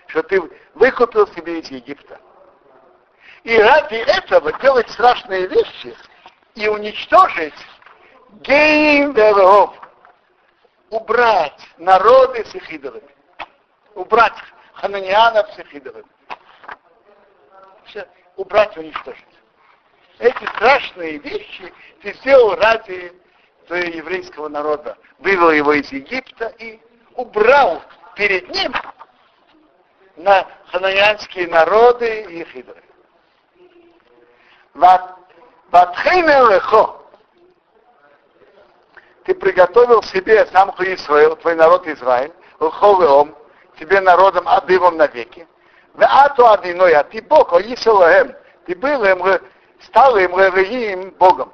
что 0.07 0.23
ты 0.23 0.41
выкупил 0.73 1.27
себе 1.27 1.59
из 1.59 1.69
Египта. 1.69 2.19
И 3.43 3.57
ради 3.57 3.95
этого 3.95 4.51
делать 4.53 4.89
страшные 4.89 5.47
вещи 5.47 5.95
и 6.55 6.67
уничтожить 6.67 7.53
геймеров, 8.41 9.71
убрать 10.89 11.61
народы 11.77 12.43
с 12.45 12.55
их 12.55 12.71
идолами, 12.71 13.15
убрать 13.93 14.33
хананианов 14.73 15.51
с 15.53 15.59
их 15.59 15.73
идолами. 15.73 16.07
Все, 17.85 18.07
убрать, 18.35 18.75
уничтожить. 18.77 19.23
Эти 20.17 20.45
страшные 20.55 21.17
вещи 21.17 21.71
ты 22.01 22.13
сделал 22.13 22.55
ради 22.55 23.13
еврейского 23.73 24.47
народа, 24.47 24.97
вывел 25.19 25.51
его 25.51 25.73
из 25.73 25.91
Египта 25.91 26.53
и 26.59 26.79
убрал 27.15 27.81
перед 28.15 28.49
ним 28.49 28.73
на 30.15 30.47
ханаянские 30.67 31.47
народы 31.47 32.21
и 32.21 32.41
их 32.41 32.55
идолы. 32.55 32.81
лехо. 36.49 36.95
Ты 39.23 39.33
приготовил 39.33 40.03
себе 40.03 40.45
сам 40.47 40.71
Израиль, 40.71 41.35
твой 41.37 41.55
народ 41.55 41.87
Израиль, 41.87 42.31
Лховеом, 42.59 43.35
тебе 43.79 43.99
народом 43.99 44.47
Адывом 44.47 44.97
навеки. 44.97 45.47
Веату 45.95 46.47
Адиной, 46.47 46.93
а 46.93 47.03
ты 47.03 47.21
Бог, 47.21 47.53
о 47.53 47.61
Исалаем, 47.61 48.35
ты 48.65 48.75
был 48.75 49.03
им, 49.03 49.23
стал 49.81 50.17
им 50.17 50.35
Богом. 51.11 51.53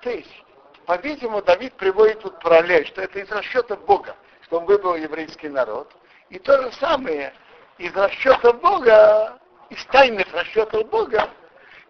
То 0.00 0.10
есть, 0.10 0.44
по-видимому, 0.86 1.42
Давид 1.42 1.74
приводит 1.74 2.20
тут 2.20 2.38
параллель, 2.40 2.86
что 2.86 3.02
это 3.02 3.18
из 3.20 3.30
расчета 3.30 3.76
Бога, 3.76 4.16
что 4.42 4.58
он 4.58 4.64
выбрал 4.66 4.96
еврейский 4.96 5.48
народ. 5.48 5.92
И 6.28 6.38
то 6.38 6.60
же 6.62 6.72
самое 6.72 7.32
из 7.78 7.94
расчета 7.94 8.52
Бога, 8.52 9.38
из 9.70 9.84
тайных 9.86 10.32
расчетов 10.32 10.88
Бога, 10.88 11.28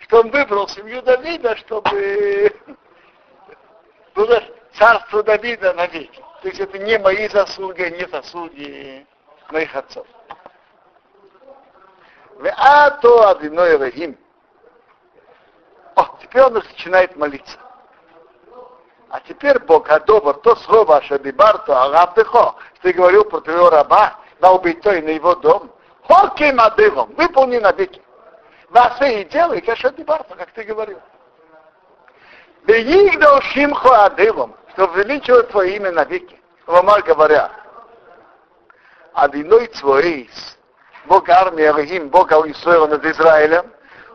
что 0.00 0.20
он 0.20 0.30
выбрал 0.30 0.68
семью 0.68 1.02
Давида, 1.02 1.56
чтобы 1.56 2.52
было 4.14 4.42
царство 4.74 5.22
Давида 5.22 5.74
навеки. 5.74 6.22
То 6.42 6.48
есть 6.48 6.60
это 6.60 6.78
не 6.78 6.98
мои 6.98 7.28
заслуги, 7.28 7.82
не 7.82 8.06
заслуги 8.08 9.06
моих 9.50 9.74
отцов. 9.74 10.06
А 12.56 12.90
то 12.90 13.30
одиной 13.30 13.76
Рахим. 13.76 14.18
О, 15.94 16.18
теперь 16.20 16.42
он 16.42 16.54
начинает 16.54 17.14
молиться. 17.16 17.58
А 19.12 19.20
теперь 19.28 19.58
Бог 19.58 19.90
одобр 19.90 20.32
то 20.40 20.56
слово 20.56 21.02
Шадибарто 21.02 21.82
Арабдехо, 21.82 22.54
что 22.76 22.80
ты 22.80 22.94
говорил 22.94 23.26
про 23.26 23.42
твоего 23.42 23.68
раба, 23.68 24.16
на 24.40 24.52
убитой 24.52 25.02
на 25.02 25.10
его 25.10 25.34
дом. 25.34 25.70
Хоким 26.08 26.58
адывом, 26.58 27.12
выполни 27.18 27.58
на 27.58 27.72
веки. 27.72 28.00
Васе 28.70 29.20
и 29.20 29.24
делай, 29.26 29.60
как 29.60 29.76
Шадибарто, 29.76 30.34
как 30.34 30.50
ты 30.52 30.62
говорил. 30.62 30.98
Вегигдал 32.64 33.42
Шимхо 33.42 34.06
адывом, 34.06 34.56
что 34.72 34.86
увеличивает 34.86 35.50
твое 35.50 35.76
имя 35.76 35.92
на 35.92 36.04
веки. 36.04 36.40
Ломар 36.66 37.02
говоря, 37.02 37.50
Адиной 39.12 39.66
Цвоис, 39.66 40.56
Бог 41.04 41.28
армии 41.28 41.64
Алихим, 41.64 42.08
Бог 42.08 42.32
Исраила 42.32 42.86
над 42.86 43.04
Израилем, 43.04 43.70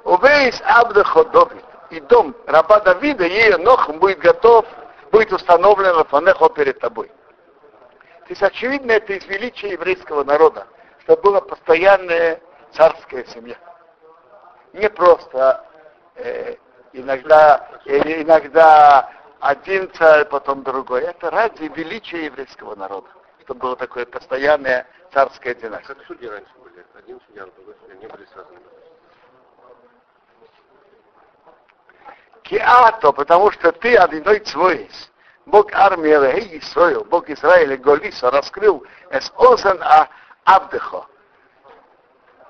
Увейс 0.06 0.60
Абдахо 0.66 1.24
Давид. 1.26 1.64
И 1.92 2.00
дом 2.02 2.36
раба 2.48 2.80
Давида, 2.80 3.26
ее 3.26 3.58
ног 3.58 3.88
будет 4.00 4.20
готов, 4.20 4.66
будет 5.12 5.32
установлен 5.32 6.04
фанехо 6.06 6.50
перед 6.50 6.80
тобой. 6.80 7.08
То 7.08 8.32
есть, 8.32 8.44
очевидно, 8.44 8.92
это 8.92 9.14
из 9.14 9.26
величия 9.26 9.72
еврейского 9.72 10.24
народа, 10.24 10.68
что 11.04 11.16
была 11.18 11.42
постоянная 11.42 12.42
царская 12.74 13.24
семья. 13.26 13.56
Не 14.74 14.90
просто 14.90 15.66
э, 16.16 16.56
иногда, 16.94 17.82
э, 17.86 18.22
иногда 18.22 19.10
один 19.40 19.92
царь, 19.94 20.26
потом 20.26 20.64
другой. 20.64 21.04
Это 21.04 21.30
ради 21.30 21.72
величия 21.76 22.26
еврейского 22.26 22.76
народа, 22.76 23.08
чтобы 23.44 23.62
было 23.62 23.76
такое 23.76 24.06
постоянное 24.06 24.86
царская 25.14 25.56
династия. 25.56 25.94
Как 25.94 26.06
судьи 26.06 26.28
раньше 26.28 26.52
были? 26.62 26.86
Один 26.96 27.22
судья, 27.28 27.46
другой 27.56 27.76
судья, 27.82 27.96
не 27.96 28.08
были 28.08 28.26
сразу. 28.34 28.50
Киато, 32.48 33.12
потому 33.12 33.52
что 33.52 33.72
ты 33.74 33.98
одиной 33.98 34.42
свой. 34.46 34.90
Бог 35.46 35.74
армии 35.74 36.14
Элехей 36.14 36.60
Исраил, 36.60 37.04
Бог 37.04 37.30
Израиля 37.30 37.78
Голиса 37.78 38.32
раскрыл 38.32 38.86
эс 39.10 39.32
озен 39.36 39.78
а 39.82 40.08
Абдехо. 40.46 41.06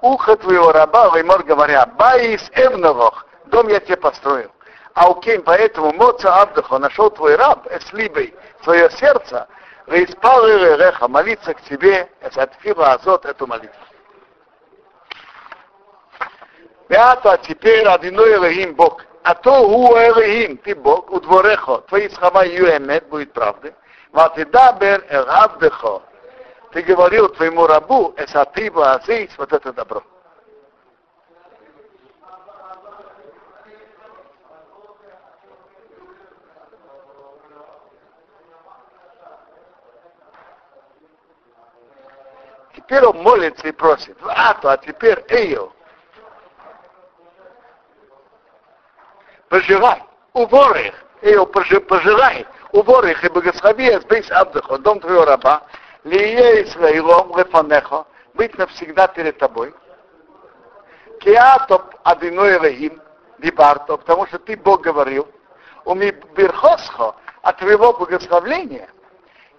Ухо 0.01 0.35
твоего 0.35 0.71
раба, 0.71 1.09
Ваймор 1.09 1.43
говоря, 1.43 1.85
Баис 1.85 2.47
Эвновох, 2.53 3.25
дом 3.45 3.67
я 3.69 3.79
тебе 3.79 3.97
построил. 3.97 4.51
А 4.93 5.09
Укейн, 5.09 5.41
поэтому 5.41 5.91
Моца 5.93 6.41
Абдехо 6.41 6.77
нашел 6.77 7.09
твой 7.09 7.35
раб, 7.35 7.67
Эслибей, 7.71 8.35
твое 8.63 8.89
сердце, 8.91 9.47
Вейспал 9.87 10.45
Реха, 10.45 11.07
молиться 11.07 11.55
к 11.55 11.61
тебе, 11.61 12.07
Эсатфила 12.21 12.93
Азот, 12.93 13.25
эту 13.25 13.47
молитву. 13.47 13.81
Пятое, 16.87 17.33
а 17.33 17.37
теперь 17.37 17.87
одиной 17.87 18.35
Элохим 18.35 18.75
Бог. 18.75 19.06
А 19.29 19.35
то 19.35 19.67
у 19.67 19.93
Элохим, 19.97 20.55
ты 20.55 20.73
Бог, 20.73 21.11
у 21.11 21.19
дворехо, 21.19 21.79
твои 21.89 22.07
слова 22.07 22.45
Юэмет 22.45 23.09
будет 23.09 23.33
правды. 23.33 23.75
Ватидабер 24.13 25.05
Элавдехо. 25.09 26.01
Ты 26.71 26.81
говорил 26.83 27.27
твоему 27.27 27.67
рабу, 27.67 28.13
Эсатиба 28.15 28.93
Азис, 28.93 29.29
вот 29.37 29.51
это 29.51 29.73
добро. 29.73 30.01
Теперь 42.73 43.03
он 43.03 43.17
молится 43.17 43.67
и 43.67 43.73
просит, 43.73 44.17
а 44.23 44.53
то, 44.53 44.69
а 44.69 44.77
теперь 44.77 45.21
Эйо, 45.27 45.73
пожелай, 49.49 50.03
увор 50.33 50.77
их, 50.77 50.93
Эйо, 51.21 51.45
пожелай, 51.45 52.45
увор 52.71 53.05
их 53.05 53.23
и 53.23 53.29
благослови 53.29 53.89
Эсбейс 53.89 54.29
Абдахо, 54.31 54.77
дом 54.77 54.99
твоего 54.99 55.25
раба, 55.25 55.63
Лие 56.03 56.63
Исраилом 56.63 57.37
Лефанехо, 57.37 58.05
быть 58.33 58.57
навсегда 58.57 59.07
перед 59.07 59.37
тобой. 59.37 59.73
Киатоп 61.19 61.95
Адиной 62.03 62.57
Рахим, 62.57 63.01
Дибарто, 63.39 63.97
потому 63.97 64.27
что 64.27 64.39
ты 64.39 64.55
Бог 64.57 64.81
говорил, 64.81 65.27
уми 65.85 66.11
Бирхосхо, 66.35 67.15
от 67.41 67.57
твоего 67.57 67.93
благословления, 67.93 68.89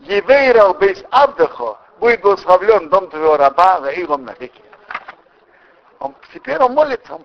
Евейрал 0.01 0.75
Бейс 0.75 1.03
Абдахо, 1.11 1.79
будет 1.99 2.21
благословлен 2.21 2.89
дом 2.89 3.09
твоего 3.09 3.37
раба 3.37 3.81
Раилом 3.81 4.25
навеки. 4.25 4.63
Он, 5.99 6.15
теперь 6.33 6.59
он 6.59 6.75
молится, 6.75 7.17
он 7.17 7.25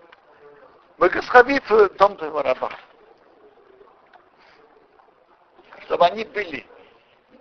благословит 0.97 1.63
дом 1.97 2.17
твоего 2.17 2.41
раба. 2.41 2.71
Чтобы 5.81 6.05
они 6.05 6.23
были, 6.25 6.65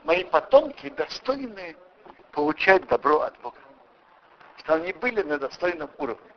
мои 0.04 0.24
потомки, 0.24 0.90
достойны 0.90 1.76
получать 2.32 2.86
добро 2.88 3.20
от 3.20 3.38
Бога. 3.40 3.58
Чтобы 4.58 4.80
они 4.80 4.92
были 4.92 5.22
на 5.22 5.38
достойном 5.38 5.90
уровне. 5.98 6.32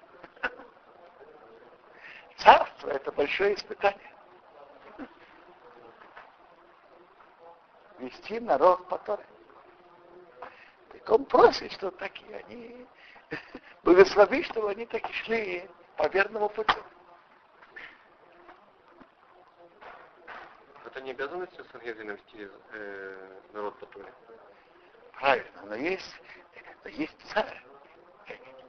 Царство– 2.38 2.90
это 2.92 3.12
большое 3.12 3.56
испытание. 3.56 4.14
Вести 7.98 8.40
народ 8.40 8.88
по 8.90 8.98
Торе. 9.00 9.26
Так 10.92 11.10
он 11.10 11.26
просит, 11.26 11.72
что 11.72 11.92
такие 11.92 12.38
они 12.38 12.88
благослови, 13.84 14.44
чтобы 14.44 14.72
они 14.72 14.86
так 14.86 15.10
и 15.10 15.14
шли 15.14 15.70
по 15.96 16.08
верному 16.10 16.50
пути. 16.50 16.78
Это 20.96 21.04
не 21.04 21.12
обязанность 21.12 21.52
Сангедрина 21.74 22.12
вести 22.12 22.50
э, 22.72 23.40
народ 23.52 23.78
по 23.80 23.86
Торе? 23.88 24.14
Правильно, 25.12 25.62
но 25.66 25.76
есть, 25.76 26.16
но 26.86 26.90
есть 26.90 27.18
царь. 27.34 27.62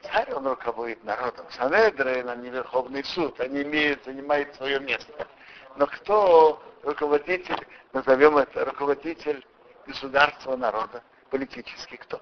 Царь, 0.02 0.32
он 0.32 0.48
руководит 0.48 1.04
народом. 1.04 1.48
Санедрин, 1.52 2.28
они 2.28 2.50
Верховный 2.50 3.04
суд, 3.04 3.38
они 3.38 3.62
имеют, 3.62 4.04
занимают 4.04 4.52
свое 4.56 4.80
место. 4.80 5.28
Но 5.76 5.86
кто 5.86 6.60
руководитель, 6.82 7.64
назовем 7.92 8.38
это, 8.38 8.64
руководитель 8.64 9.46
государства, 9.86 10.56
народа, 10.56 11.04
политический 11.30 11.96
кто? 11.96 12.20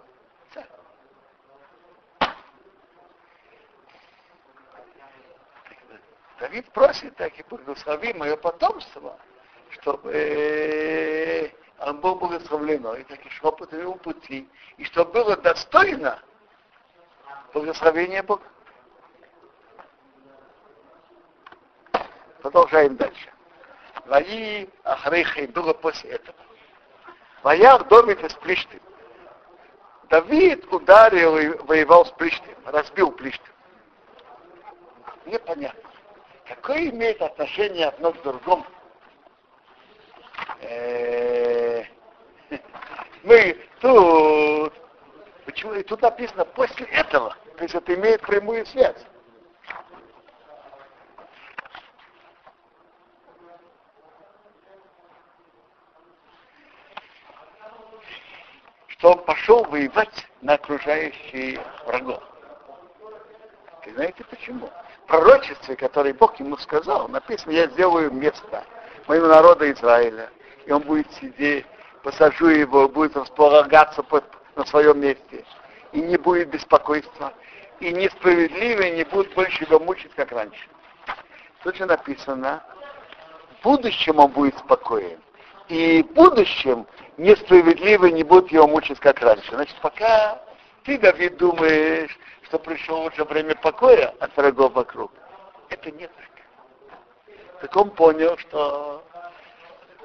Царь. 0.52 0.68
Давид 6.40 6.70
просит 6.72 7.16
так 7.16 7.38
и 7.38 7.42
благослови 7.44 8.12
мое 8.12 8.36
потомство, 8.36 9.18
чтобы 9.74 10.12
э, 10.12 11.50
он 11.80 12.00
был 12.00 12.14
благословлено, 12.16 12.94
и 12.94 13.04
так 13.04 13.24
и 13.24 13.30
шло 13.30 13.52
по 13.52 13.66
твоему 13.66 13.96
пути, 13.96 14.48
и 14.76 14.84
чтобы 14.84 15.12
было 15.12 15.36
достойно 15.36 16.22
благословения 17.52 18.22
Бога. 18.22 18.44
Продолжаем 22.42 22.96
дальше. 22.96 23.32
Ваи 24.06 24.68
Ахрейхай 24.84 25.46
было 25.46 25.72
после 25.72 26.10
этого. 26.10 26.36
Ваях 27.42 27.88
домит 27.88 28.22
из 28.22 28.34
Плиштим. 28.34 28.80
Давид 30.10 30.64
ударил 30.72 31.38
и 31.38 31.48
воевал 31.64 32.04
с 32.04 32.10
Плиштим, 32.12 32.56
разбил 32.66 33.10
Плиштим. 33.12 33.52
Непонятно. 35.26 35.90
Какое 36.46 36.90
имеет 36.90 37.22
отношение 37.22 37.88
одно 37.88 38.12
к 38.12 38.22
другому? 38.22 38.66
Мы 43.22 43.56
тут, 43.80 44.72
почему 45.44 45.74
и 45.74 45.82
тут 45.82 46.02
написано 46.02 46.44
после 46.44 46.86
этого, 46.86 47.36
то 47.56 47.62
есть 47.62 47.74
это 47.74 47.94
имеет 47.94 48.20
прямую 48.22 48.66
связь. 48.66 49.04
что 59.04 59.12
он 59.12 59.24
пошел 59.24 59.64
воевать 59.64 60.26
на 60.40 60.54
окружающие 60.54 61.60
врагов. 61.84 62.22
И 63.84 63.90
знаете 63.90 64.24
почему? 64.24 64.70
Пророчестве, 65.06 65.76
которое 65.76 66.14
Бог 66.14 66.40
ему 66.40 66.56
сказал, 66.56 67.08
написано, 67.08 67.50
я 67.50 67.66
сделаю 67.66 68.10
место 68.10 68.64
моего 69.06 69.26
народа 69.26 69.70
Израиля, 69.72 70.30
и 70.66 70.72
он 70.72 70.82
будет 70.82 71.10
сидеть, 71.14 71.66
посажу 72.02 72.48
его, 72.48 72.88
будет 72.88 73.16
располагаться 73.16 74.02
под, 74.02 74.24
на 74.56 74.64
своем 74.66 75.00
месте, 75.00 75.44
и 75.92 76.00
не 76.00 76.16
будет 76.16 76.50
беспокойства, 76.50 77.32
и 77.80 77.92
несправедливые 77.92 78.92
не 78.92 79.04
будут 79.04 79.34
больше 79.34 79.64
его 79.64 79.78
мучить, 79.80 80.12
как 80.14 80.32
раньше. 80.32 80.68
Тут 81.62 81.76
же 81.76 81.86
написано, 81.86 82.62
в 83.60 83.64
будущем 83.64 84.18
он 84.18 84.30
будет 84.30 84.58
спокоен, 84.58 85.18
и 85.68 86.02
в 86.02 86.12
будущем 86.12 86.86
несправедливые 87.16 88.12
не 88.12 88.22
будут 88.22 88.52
его 88.52 88.66
мучить, 88.66 89.00
как 89.00 89.20
раньше. 89.20 89.54
Значит, 89.54 89.76
пока 89.80 90.42
ты, 90.84 90.98
Давид, 90.98 91.36
думаешь, 91.38 92.16
что 92.42 92.58
пришло 92.58 93.04
уже 93.04 93.24
время 93.24 93.54
покоя 93.54 94.14
от 94.20 94.36
врагов 94.36 94.74
вокруг, 94.74 95.10
это 95.70 95.90
не 95.90 96.06
так. 96.06 96.30
Так 97.62 97.76
он 97.76 97.90
понял, 97.90 98.36
что 98.36 99.02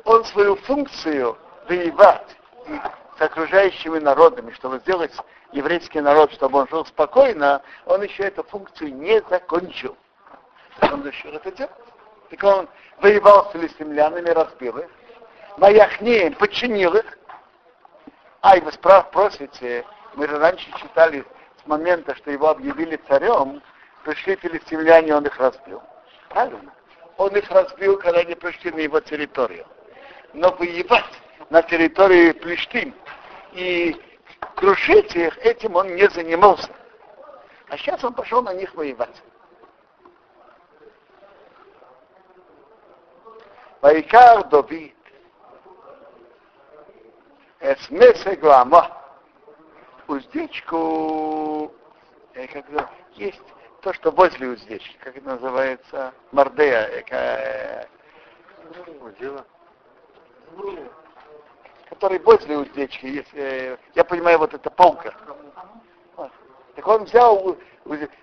он 0.09 0.25
свою 0.25 0.55
функцию 0.55 1.37
воевать 1.67 2.35
с 3.17 3.21
окружающими 3.21 3.99
народами, 3.99 4.51
чтобы 4.53 4.79
сделать 4.79 5.15
еврейский 5.51 6.01
народ, 6.01 6.31
чтобы 6.33 6.59
он 6.59 6.67
жил 6.67 6.83
спокойно, 6.87 7.61
он 7.85 8.01
еще 8.01 8.23
эту 8.23 8.41
функцию 8.43 8.95
не 8.95 9.21
закончил. 9.29 9.95
Так 10.79 10.93
он 10.93 11.05
решил 11.05 11.31
это 11.33 11.51
делать. 11.51 11.71
Так 12.31 12.43
он 12.43 12.67
воевал 13.01 13.49
с 13.49 13.51
филистимлянами, 13.51 14.29
разбил 14.29 14.79
их, 14.79 14.87
Маяхнеем 15.57 16.33
подчинил 16.33 16.95
их. 16.95 17.05
А, 18.41 18.57
и 18.57 18.61
вы 18.61 18.71
справ 18.71 19.11
просите, 19.11 19.85
мы 20.15 20.27
же 20.27 20.39
раньше 20.39 20.71
читали 20.79 21.23
с 21.61 21.67
момента, 21.67 22.15
что 22.15 22.31
его 22.31 22.49
объявили 22.49 22.95
царем, 23.07 23.61
пришли 24.03 24.37
филистимляне, 24.37 25.15
он 25.15 25.25
их 25.27 25.37
разбил. 25.37 25.83
Правильно. 26.29 26.73
Он 27.17 27.35
их 27.35 27.51
разбил, 27.51 27.97
когда 27.99 28.21
они 28.21 28.33
пришли 28.33 28.71
на 28.71 28.79
его 28.79 28.99
территорию. 29.01 29.67
Но 30.33 30.51
воевать 30.51 31.21
на 31.49 31.61
территории 31.63 32.31
Плештим 32.33 32.93
и 33.53 33.95
крушить 34.55 35.15
их, 35.15 35.37
этим 35.39 35.75
он 35.75 35.95
не 35.95 36.07
занимался. 36.09 36.69
А 37.69 37.77
сейчас 37.77 38.03
он 38.03 38.13
пошел 38.13 38.41
на 38.41 38.53
них 38.53 38.73
воевать. 38.75 39.21
Вайкар 43.81 44.43
Давид. 44.49 44.95
Эсмесе 47.61 48.35
Гуама. 48.35 48.95
Уздечку, 50.07 51.71
э, 52.33 52.47
когда 52.47 52.89
есть 53.13 53.41
то, 53.81 53.93
что 53.93 54.09
возле 54.11 54.47
уздечки, 54.47 54.97
как 55.03 55.15
это 55.15 55.25
называется, 55.25 56.13
мордея, 56.31 56.87
э, 56.87 57.03
э, 57.11 57.85
Который 61.89 62.19
возле 62.19 62.57
уздечки, 62.57 63.05
если, 63.05 63.77
я 63.95 64.03
понимаю, 64.03 64.39
вот 64.39 64.53
эта 64.53 64.69
полка. 64.69 65.13
Так 66.75 66.87
он 66.87 67.03
взял 67.03 67.57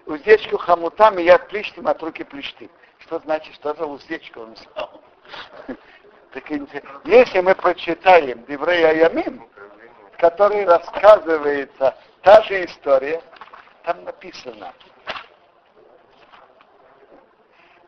уздечку 0.06 0.56
хомутами 0.56 1.22
и 1.22 1.28
от 1.28 1.48
плештим, 1.48 1.86
от 1.88 2.02
руки 2.02 2.24
плештим. 2.24 2.70
Что 3.00 3.18
значит, 3.20 3.54
что 3.54 3.74
за 3.74 3.84
уздечку 3.84 4.40
он 4.40 4.54
взял? 4.54 5.00
Так, 6.32 6.50
если 7.04 7.40
мы 7.40 7.54
прочитаем 7.54 8.44
Деврей 8.44 8.84
Аямим, 8.86 9.48
в 10.12 10.18
которой 10.18 10.66
рассказывается 10.66 11.96
та 12.20 12.42
же 12.42 12.66
история, 12.66 13.22
там 13.84 14.04
написано, 14.04 14.74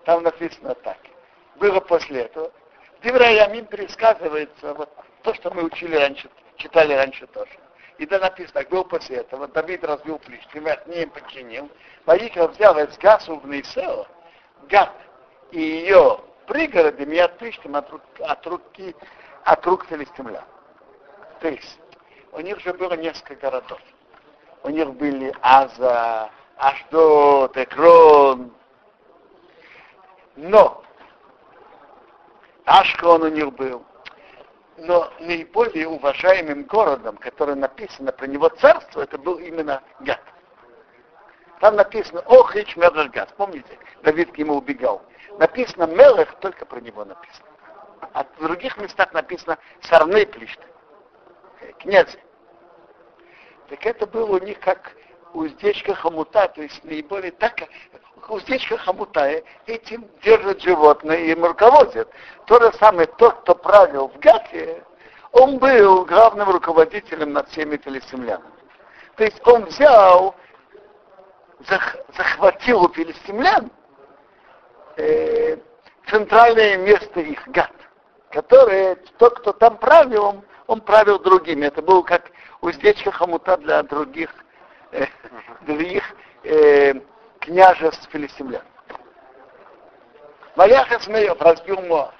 там 0.04 0.22
написано 0.22 0.74
так. 0.76 0.96
Было 1.56 1.80
после 1.80 2.22
этого. 2.22 2.50
Деврей 3.02 3.40
Аямим 3.40 3.66
пересказывается 3.66 4.74
вот 4.74 4.90
то, 5.22 5.32
что 5.34 5.52
мы 5.54 5.64
учили 5.64 5.94
раньше, 5.94 6.28
читали 6.56 6.94
раньше 6.94 7.26
тоже. 7.28 7.52
И 7.98 8.06
да 8.06 8.18
написано, 8.18 8.64
был 8.70 8.84
после 8.84 9.18
этого, 9.18 9.48
Давид 9.48 9.84
разбил 9.84 10.18
Плиштим, 10.18 10.66
от 10.66 10.86
ним 10.86 11.10
подчинил. 11.10 11.70
Ваикра 12.06 12.48
взял 12.48 12.78
из 12.78 12.96
Гасу 12.98 13.36
в 13.36 13.46
Нейсео, 13.46 14.06
Гат 14.68 14.92
и 15.50 15.60
ее 15.60 16.20
пригородами 16.46 17.16
и 17.16 17.18
от 17.18 17.38
Плиштим 17.38 17.76
от, 17.76 17.88
от 18.20 18.46
руки, 18.46 18.94
от 19.44 19.66
рук 19.66 19.86
филистимлян. 19.86 20.44
То 21.40 21.48
есть, 21.48 21.78
у 22.32 22.40
них 22.40 22.60
же 22.60 22.72
было 22.74 22.94
несколько 22.94 23.36
городов. 23.36 23.80
У 24.64 24.70
них 24.70 24.92
были 24.94 25.34
Аза, 25.40 26.30
Ашдот, 26.56 27.56
Экрон. 27.56 28.52
Но 30.36 30.82
Ашкон 32.68 33.22
у 33.22 33.28
них 33.28 33.54
был. 33.54 33.82
Но 34.76 35.10
наиболее 35.20 35.88
уважаемым 35.88 36.64
городом, 36.64 37.16
который 37.16 37.54
написано 37.54 38.12
про 38.12 38.26
него 38.26 38.48
царство, 38.50 39.00
это 39.00 39.16
был 39.16 39.38
именно 39.38 39.82
Гат. 40.00 40.20
Там 41.60 41.76
написано 41.76 42.22
Охич 42.26 42.76
Мелех 42.76 43.10
Гат. 43.10 43.34
Помните, 43.36 43.78
Давид 44.02 44.32
к 44.32 44.38
нему 44.38 44.56
убегал. 44.56 45.02
Написано 45.38 45.86
Мелех, 45.86 46.38
только 46.40 46.66
про 46.66 46.80
него 46.80 47.06
написано. 47.06 47.48
А 48.12 48.24
в 48.24 48.42
других 48.42 48.76
местах 48.76 49.12
написано 49.14 49.58
Сарны 49.80 50.26
Плишты. 50.26 50.62
э, 51.60 51.72
Князь. 51.80 52.16
Так 53.70 53.84
это 53.84 54.06
было 54.06 54.36
у 54.36 54.44
них 54.44 54.60
как 54.60 54.92
уздечка 55.32 55.94
хомута, 55.94 56.48
то 56.48 56.62
есть 56.62 56.84
наиболее 56.84 57.32
так, 57.32 57.62
уздечка 58.28 58.78
хомута, 58.78 59.28
э, 59.30 59.42
этим 59.66 60.08
держат 60.22 60.60
животное 60.60 61.16
и 61.16 61.32
им 61.32 61.44
руководят. 61.44 62.08
То 62.46 62.60
же 62.60 62.72
самое, 62.78 63.06
тот, 63.06 63.40
кто 63.40 63.54
правил 63.54 64.08
в 64.08 64.18
Гате, 64.18 64.82
он 65.32 65.58
был 65.58 66.04
главным 66.04 66.50
руководителем 66.50 67.32
над 67.32 67.48
всеми 67.50 67.76
филистимлянами. 67.76 68.50
То 69.16 69.24
есть 69.24 69.46
он 69.46 69.64
взял, 69.64 70.34
зах- 71.60 71.98
захватил 72.16 72.84
у 72.84 72.88
филистимлян 72.88 73.70
э, 74.96 75.56
центральное 76.08 76.76
место 76.78 77.20
их 77.20 77.46
Гат, 77.48 77.72
которое 78.30 78.96
тот, 79.18 79.40
кто 79.40 79.52
там 79.52 79.76
правил, 79.78 80.24
он, 80.24 80.42
он 80.66 80.80
правил 80.80 81.18
другими. 81.18 81.66
Это 81.66 81.82
был 81.82 82.02
как 82.02 82.30
уздечка 82.60 83.12
хомута 83.12 83.56
для 83.58 83.82
других, 83.82 84.30
э, 84.92 85.06
других 85.62 86.04
э, 86.44 86.94
княжеств 87.48 88.10
филистимлян. 88.10 88.62
Ваяхас 90.54 91.06
Меев 91.08 91.40
разбил 91.40 91.80
Моав. 91.82 92.12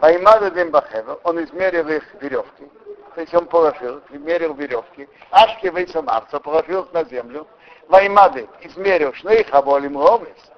Ваймада 0.00 0.50
Дембахева, 0.52 1.18
он 1.24 1.42
измерил 1.42 1.88
их 1.88 2.04
веревки. 2.20 2.70
То 3.14 3.20
есть 3.20 3.34
он 3.34 3.46
положил, 3.46 4.00
измерил 4.10 4.54
веревки. 4.54 5.08
Ашки 5.30 5.66
Вейсам 5.66 6.08
Арца 6.08 6.38
положил 6.38 6.82
их 6.82 6.92
на 6.92 7.04
землю. 7.04 7.46
Ваймады 7.88 8.48
измерил 8.60 9.12
шнейх 9.14 9.52
Аболим 9.52 9.96
Омес. 9.96 10.52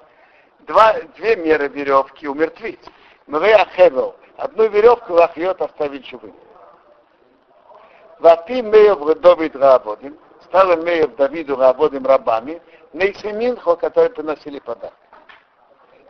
Два, 0.59 0.93
две 1.17 1.35
меры 1.35 1.67
веревки 1.67 2.27
умертвить. 2.27 2.85
Мрея 3.25 3.67
Хевел. 3.75 4.15
Одну 4.37 4.67
веревку 4.67 5.13
лахьет 5.13 5.59
оставить 5.61 6.05
живым. 6.07 6.35
Вати 8.19 8.61
Меев 8.61 9.19
Давид 9.19 9.55
Рабодим. 9.55 10.17
Стал 10.43 10.77
Меев 10.77 11.15
Давиду 11.15 11.55
Рабодим 11.55 12.05
рабами. 12.05 12.61
Нейсеминхо, 12.95 13.75
которые 13.75 14.09
приносили 14.09 14.59
подарок. 14.59 14.95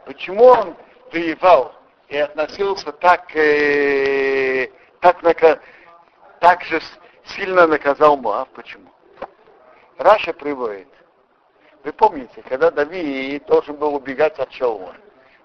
Почему 0.06 0.46
он 0.46 0.76
воевал 1.12 1.74
и 2.10 2.18
относился 2.18 2.92
так, 2.92 3.36
э, 3.36 4.70
так, 5.00 5.24
нака- 5.24 5.60
так 6.40 6.62
же 6.64 6.80
сильно 7.26 7.66
наказал 7.66 8.18
Моав? 8.18 8.48
Почему? 8.50 8.92
Раша 9.98 10.32
приводит. 10.32 10.88
Вы 11.84 11.92
помните, 11.92 12.44
когда 12.48 12.70
Давид 12.70 13.44
должен 13.48 13.78
был 13.78 13.96
убегать 13.96 14.38
от 14.38 14.54
Шаула, 14.54 14.96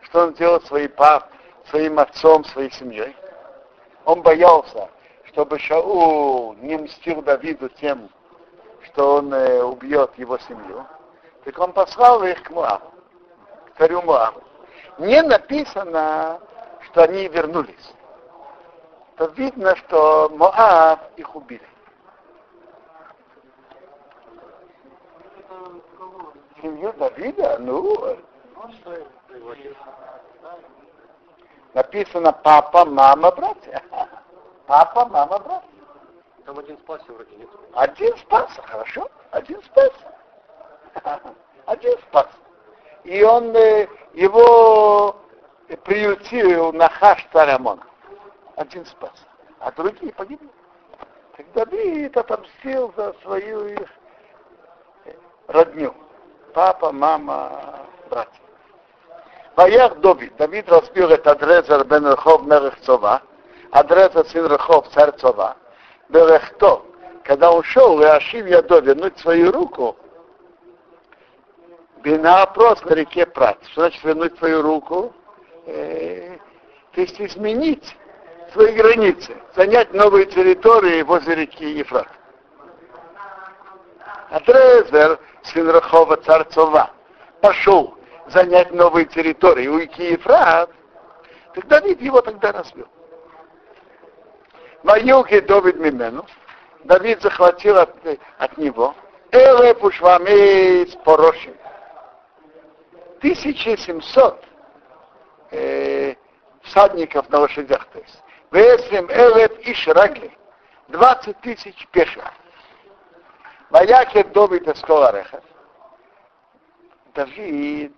что 0.03 0.27
он 0.27 0.35
делал 0.35 0.61
своей 0.61 0.89
пап, 0.89 1.31
своим 1.71 1.99
отцом, 1.99 2.45
своей 2.45 2.71
семьей? 2.71 3.17
Он 4.05 4.21
боялся, 4.21 4.91
чтобы 5.25 5.59
Шаул 5.59 6.53
не 6.57 6.77
мстил 6.77 7.23
Давиду 7.23 7.71
тем, 7.71 8.11
что 8.85 9.15
он 9.17 9.33
э, 9.33 9.63
убьет 9.63 10.19
его 10.19 10.37
семью. 10.37 10.85
Так 11.45 11.59
он 11.59 11.73
послал 11.73 12.23
их 12.23 12.43
к 12.43 12.51
Муаву, 12.51 12.93
к 13.67 13.79
царю 13.79 14.03
Муаву. 14.03 14.43
Не 14.99 15.23
написано, 15.23 16.41
что 16.83 17.05
они 17.05 17.29
вернулись. 17.29 17.95
То 19.17 19.27
видно, 19.29 19.75
что 19.77 20.29
Моав 20.31 20.99
их 21.17 21.35
убили. 21.35 21.67
Семью 26.61 26.93
Давида? 26.95 27.59
Ну, 27.59 28.17
написано 31.73 32.33
папа, 32.33 32.85
мама, 32.85 33.31
братья. 33.31 33.83
Папа, 34.67 35.07
мама, 35.07 35.39
братья. 35.39 35.69
Там 36.45 36.59
один 36.59 36.77
спасся 36.79 37.13
вроде 37.13 37.35
нет. 37.37 37.49
Один 37.75 38.17
спасся, 38.19 38.63
хорошо? 38.63 39.11
Один 39.31 39.63
спасся. 39.63 40.20
Один 41.67 41.99
спасся. 42.09 42.37
И 43.05 43.23
он 43.23 43.55
э, 43.57 43.87
его 44.15 45.17
приютил 45.85 46.73
на 46.73 46.89
хаш 46.89 47.27
Тарамона. 47.33 47.83
Один 48.57 48.85
спасся. 48.87 49.25
А 49.61 49.71
другие 49.73 50.13
погибли. 50.13 50.49
Так 51.37 51.47
Давид 51.55 52.17
отомстил 52.17 52.93
за 52.97 53.15
свою 53.23 53.67
их 53.67 53.89
э, 55.07 55.13
родню. 55.49 55.95
Папа, 56.53 56.93
мама, 56.93 57.87
братья. 58.11 58.41
Ваях 59.57 59.99
Давид. 60.01 60.35
Давид 60.37 60.69
разбил 60.69 61.11
этот 61.11 61.27
Адрезер 61.27 61.85
бен 61.85 62.07
Рехов 62.07 62.43
Мелех 62.45 62.79
Цова. 62.81 63.23
Адрезер 63.71 64.27
сын 64.27 64.47
Рехов 64.47 64.89
царь 64.89 65.13
Цова. 65.13 65.57
Берехто, 66.09 66.83
когда 67.25 67.53
он 67.53 67.63
шел, 67.63 68.01
и 68.01 68.05
Ашив 68.05 68.47
Ядо 68.47 68.81
вернуть 68.81 69.19
свою 69.19 69.53
руку, 69.53 69.97
Бина 72.03 72.43
опрос 72.43 72.83
на 72.85 72.95
реке 72.95 73.27
Прат. 73.27 73.59
Что 73.73 73.83
значит 73.83 74.03
вернуть 74.03 74.39
свою 74.39 74.63
руку? 74.63 75.13
Э, 75.67 76.39
то 76.93 77.01
есть 77.01 77.21
изменить 77.21 77.97
свои 78.53 78.73
границы, 78.73 79.37
занять 79.55 79.93
новые 79.93 80.27
территории 80.27 81.03
возле 81.03 81.35
реки 81.35 81.65
Ефрат. 81.65 82.09
Адрезер, 84.31 85.19
сын 85.43 85.69
Рахова 85.69 86.17
Царцова, 86.17 86.91
пошел 87.41 87.95
занять 88.29 88.73
новые 88.73 89.05
территории 89.07 89.67
у 89.67 89.79
реки 89.79 90.13
Ефрат, 90.13 90.71
так 91.55 91.67
Давид 91.67 92.01
его 92.01 92.21
тогда 92.23 92.53
разбил. 92.53 92.89
Юге 95.03 95.43
Давид 95.43 95.77
Мимену, 95.77 96.25
Давид 96.85 97.21
захватил 97.21 97.79
от, 97.79 97.95
от 98.39 98.57
него 98.57 98.95
Эле 99.33 99.75
Пушвамей 99.75 100.89
с. 100.89 100.97
1700 103.21 104.45
э, 105.51 106.15
всадников 106.63 107.29
на 107.31 107.41
лошадях, 107.41 107.87
то 107.93 107.99
есть. 107.99 108.23
Весем 108.51 109.07
элет 109.11 109.59
и 109.61 109.75
шрагли. 109.75 110.37
20 110.89 111.41
тысяч 111.41 111.87
пеших. 111.89 112.25
Давид 113.71 114.67
из 114.67 114.81
Колареха. 114.81 115.41
Давид 117.15 117.95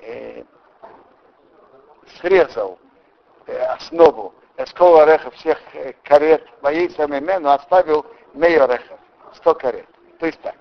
э, 0.00 0.44
срезал 2.18 2.78
э, 3.46 3.56
основу 3.66 4.34
Эскол 4.56 5.00
Ореха 5.00 5.30
всех 5.30 5.58
э, 5.74 5.94
карет 6.04 6.46
моей 6.62 6.88
но 7.38 7.52
оставил 7.52 8.04
Мей 8.34 8.58
Ореха, 8.60 8.98
100 9.34 9.54
карет. 9.54 9.88
То 10.18 10.26
есть 10.26 10.40
так. 10.42 10.54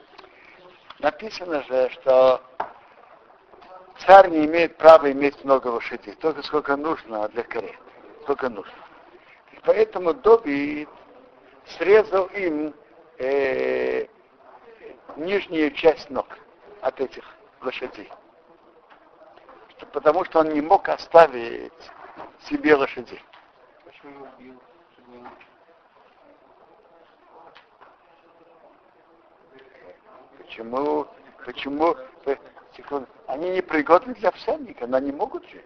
Написано 1.00 1.64
же, 1.64 1.90
что 1.92 2.42
царь 4.06 4.30
не 4.30 4.46
имеет 4.46 4.78
права 4.78 5.10
иметь 5.12 5.44
много 5.46 5.68
лошадей, 5.68 6.14
только 6.16 6.44
сколько 6.44 6.76
нужно 6.76 7.28
для 7.30 7.44
карет. 7.44 7.80
Сколько 8.24 8.50
нужно. 8.50 8.74
И 9.54 9.60
поэтому 9.64 10.14
Давид 10.14 10.90
срезал 11.78 12.26
им 12.28 12.74
э, 13.18 14.08
нижнюю 15.16 15.72
часть 15.72 16.10
ног 16.10 16.28
от 16.82 17.00
этих 17.00 17.24
лошадей. 17.62 18.12
Потому 19.94 20.26
что 20.26 20.40
он 20.40 20.50
не 20.50 20.62
мог 20.62 20.90
оставить 20.90 21.72
себе 22.50 22.76
лошадей. 22.76 23.24
Почему 23.86 24.28
убил? 24.38 24.60
Почему, 30.60 31.08
почему, 31.45 31.95
секунду, 32.76 33.08
они 33.28 33.50
не 33.50 33.62
пригодны 33.62 34.13
для 34.15 34.30
всадника, 34.32 34.88
но 34.88 34.98
они 34.98 35.13
могут 35.13 35.45
жить. 35.45 35.65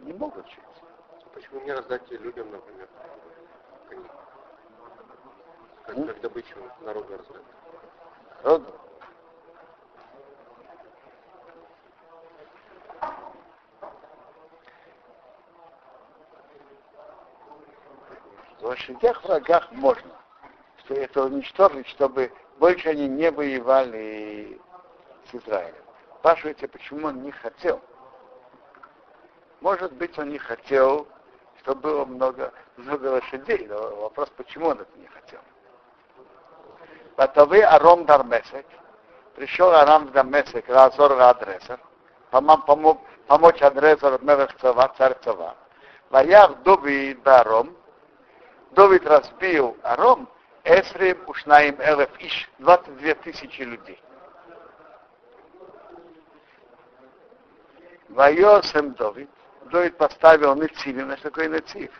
Не 0.00 0.12
могут 0.12 0.46
жить. 0.46 0.58
Почему 1.32 1.60
не 1.62 1.72
раздать 1.72 2.10
людям, 2.10 2.50
например, 2.50 2.88
коней? 3.88 4.10
Как, 5.86 5.96
как 5.96 6.20
добычу 6.20 6.56
народу 6.82 7.16
раздать? 7.16 7.42
Народу? 8.42 8.74
В 18.60 18.62
лошадях 18.62 19.24
врагах 19.24 19.72
можно, 19.72 20.10
что 20.84 20.92
это 20.92 21.24
уничтожить, 21.24 21.86
чтобы 21.88 22.30
больше 22.58 22.88
они 22.90 23.08
не 23.08 23.30
воевали 23.30 24.60
с 25.30 25.34
Израилем. 25.34 25.74
Спрашиваете, 26.18 26.68
почему 26.68 27.08
он 27.08 27.22
не 27.22 27.30
хотел? 27.30 27.80
Может 29.60 29.92
быть, 29.94 30.18
он 30.18 30.30
не 30.30 30.38
хотел, 30.38 31.06
чтобы 31.60 31.80
было 31.80 32.04
много, 32.04 32.52
много 32.76 33.06
лошадей, 33.06 33.66
но 33.68 33.96
вопрос, 33.96 34.30
почему 34.36 34.68
он 34.68 34.80
это 34.80 34.98
не 34.98 35.06
хотел. 35.06 35.40
Батовы 37.16 37.62
Аром 37.62 38.04
Дармесек, 38.04 38.66
пришел 39.34 39.70
Арам 39.70 40.10
Дармесек, 40.12 40.68
Разор 40.68 41.12
Адресер, 41.12 41.78
помог, 42.30 42.64
помочь 43.26 43.62
Адресер 43.62 44.22
Мелех 44.22 44.54
Цава, 44.60 44.92
царь 44.98 45.16
Цава. 45.22 45.54
Ваях 46.10 46.62
Доби 46.62 47.14
Даром, 47.24 47.76
Давид 48.72 49.06
разбил 49.06 49.76
Аром, 49.82 50.28
Эсрим 50.64 51.18
Ушнаим 51.26 51.76
Элеф 51.78 52.08
Иш, 52.18 52.48
22 52.58 53.14
тысячи 53.16 53.60
людей. 53.60 54.02
Вайосем 58.08 58.94
Давид, 58.94 59.28
Давид 59.70 59.98
поставил 59.98 60.54
Нецивим, 60.54 61.12
что 61.18 61.24
такое 61.24 61.48
Нецив? 61.48 61.90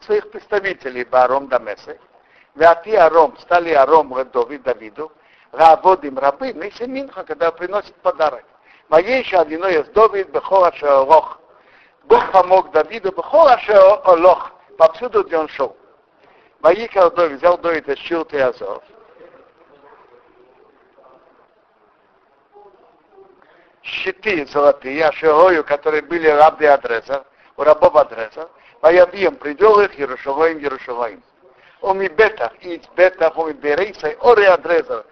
Своих 0.00 0.30
представителей 0.30 1.04
Баром 1.04 1.48
Дамесек. 1.48 1.98
Вяти 2.54 2.94
Аром, 2.96 3.38
стали 3.38 3.72
Аром 3.72 4.14
Давид 4.30 4.62
Давиду, 4.62 5.10
Раводим 5.52 6.18
рабы, 6.18 6.52
Миси 6.52 6.84
Минха, 6.84 7.24
когда 7.24 7.50
приносит 7.50 7.94
подарок. 7.96 8.44
Моей 8.88 9.22
еще 9.22 9.38
один 9.38 9.64
из 9.64 9.86
Давид 9.88 10.28
Бехора 10.28 10.72
Шеолох. 10.72 11.40
Бог 12.04 12.30
помог 12.30 12.70
Давиду 12.72 13.10
Бехора 13.10 13.58
Шеолох, 13.58 14.52
повсюду, 14.76 15.24
где 15.24 15.38
он 15.38 15.48
шел. 15.48 15.76
Ваикал 16.62 17.10
Давид, 17.12 17.38
взял 17.38 17.56
Давид 17.58 17.88
из 17.88 17.98
Шилты 17.98 18.40
Азов. 18.40 18.82
Щиты 23.82 24.46
золотые, 24.46 25.06
Ашигою, 25.06 25.64
которые 25.64 26.02
были 26.02 26.28
рабы 26.28 26.66
Адреза, 26.66 27.24
у 27.56 27.62
рабов 27.62 27.96
Адреза, 27.96 28.50
Ваябием 28.82 29.36
привел 29.36 29.80
их 29.80 29.98
Иерушалаим, 29.98 30.58
Иерушалаим. 30.58 31.22
Он 31.80 32.02
и 32.02 32.08
бетах, 32.08 32.52
и 32.60 32.76
из 32.76 32.86
бетах, 32.88 33.36
он 33.38 33.50
и 33.50 33.52
берейса, 33.54 34.14
ори 34.20 34.44
Адреза, 34.44 35.06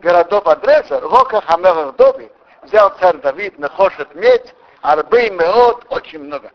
городов 0.00 0.46
Адреза, 0.46 1.00
Рока 1.00 1.42
Хамелах 1.42 1.96
Давид, 1.96 2.32
взял 2.62 2.90
царь 2.98 3.18
Давид, 3.18 3.58
нахошет 3.58 4.14
медь, 4.14 4.54
арбей 4.80 5.28
меот, 5.30 5.84
очень 5.90 6.20
много. 6.20 6.50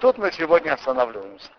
Тут 0.00 0.16
мы 0.18 0.30
сегодня 0.30 0.74
останавливаемся. 0.74 1.50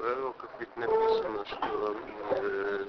Правило, 0.00 0.32
как 0.32 0.50
ведь 0.58 0.76
написано, 0.76 1.44
что 1.44 1.96
э, 2.30 2.84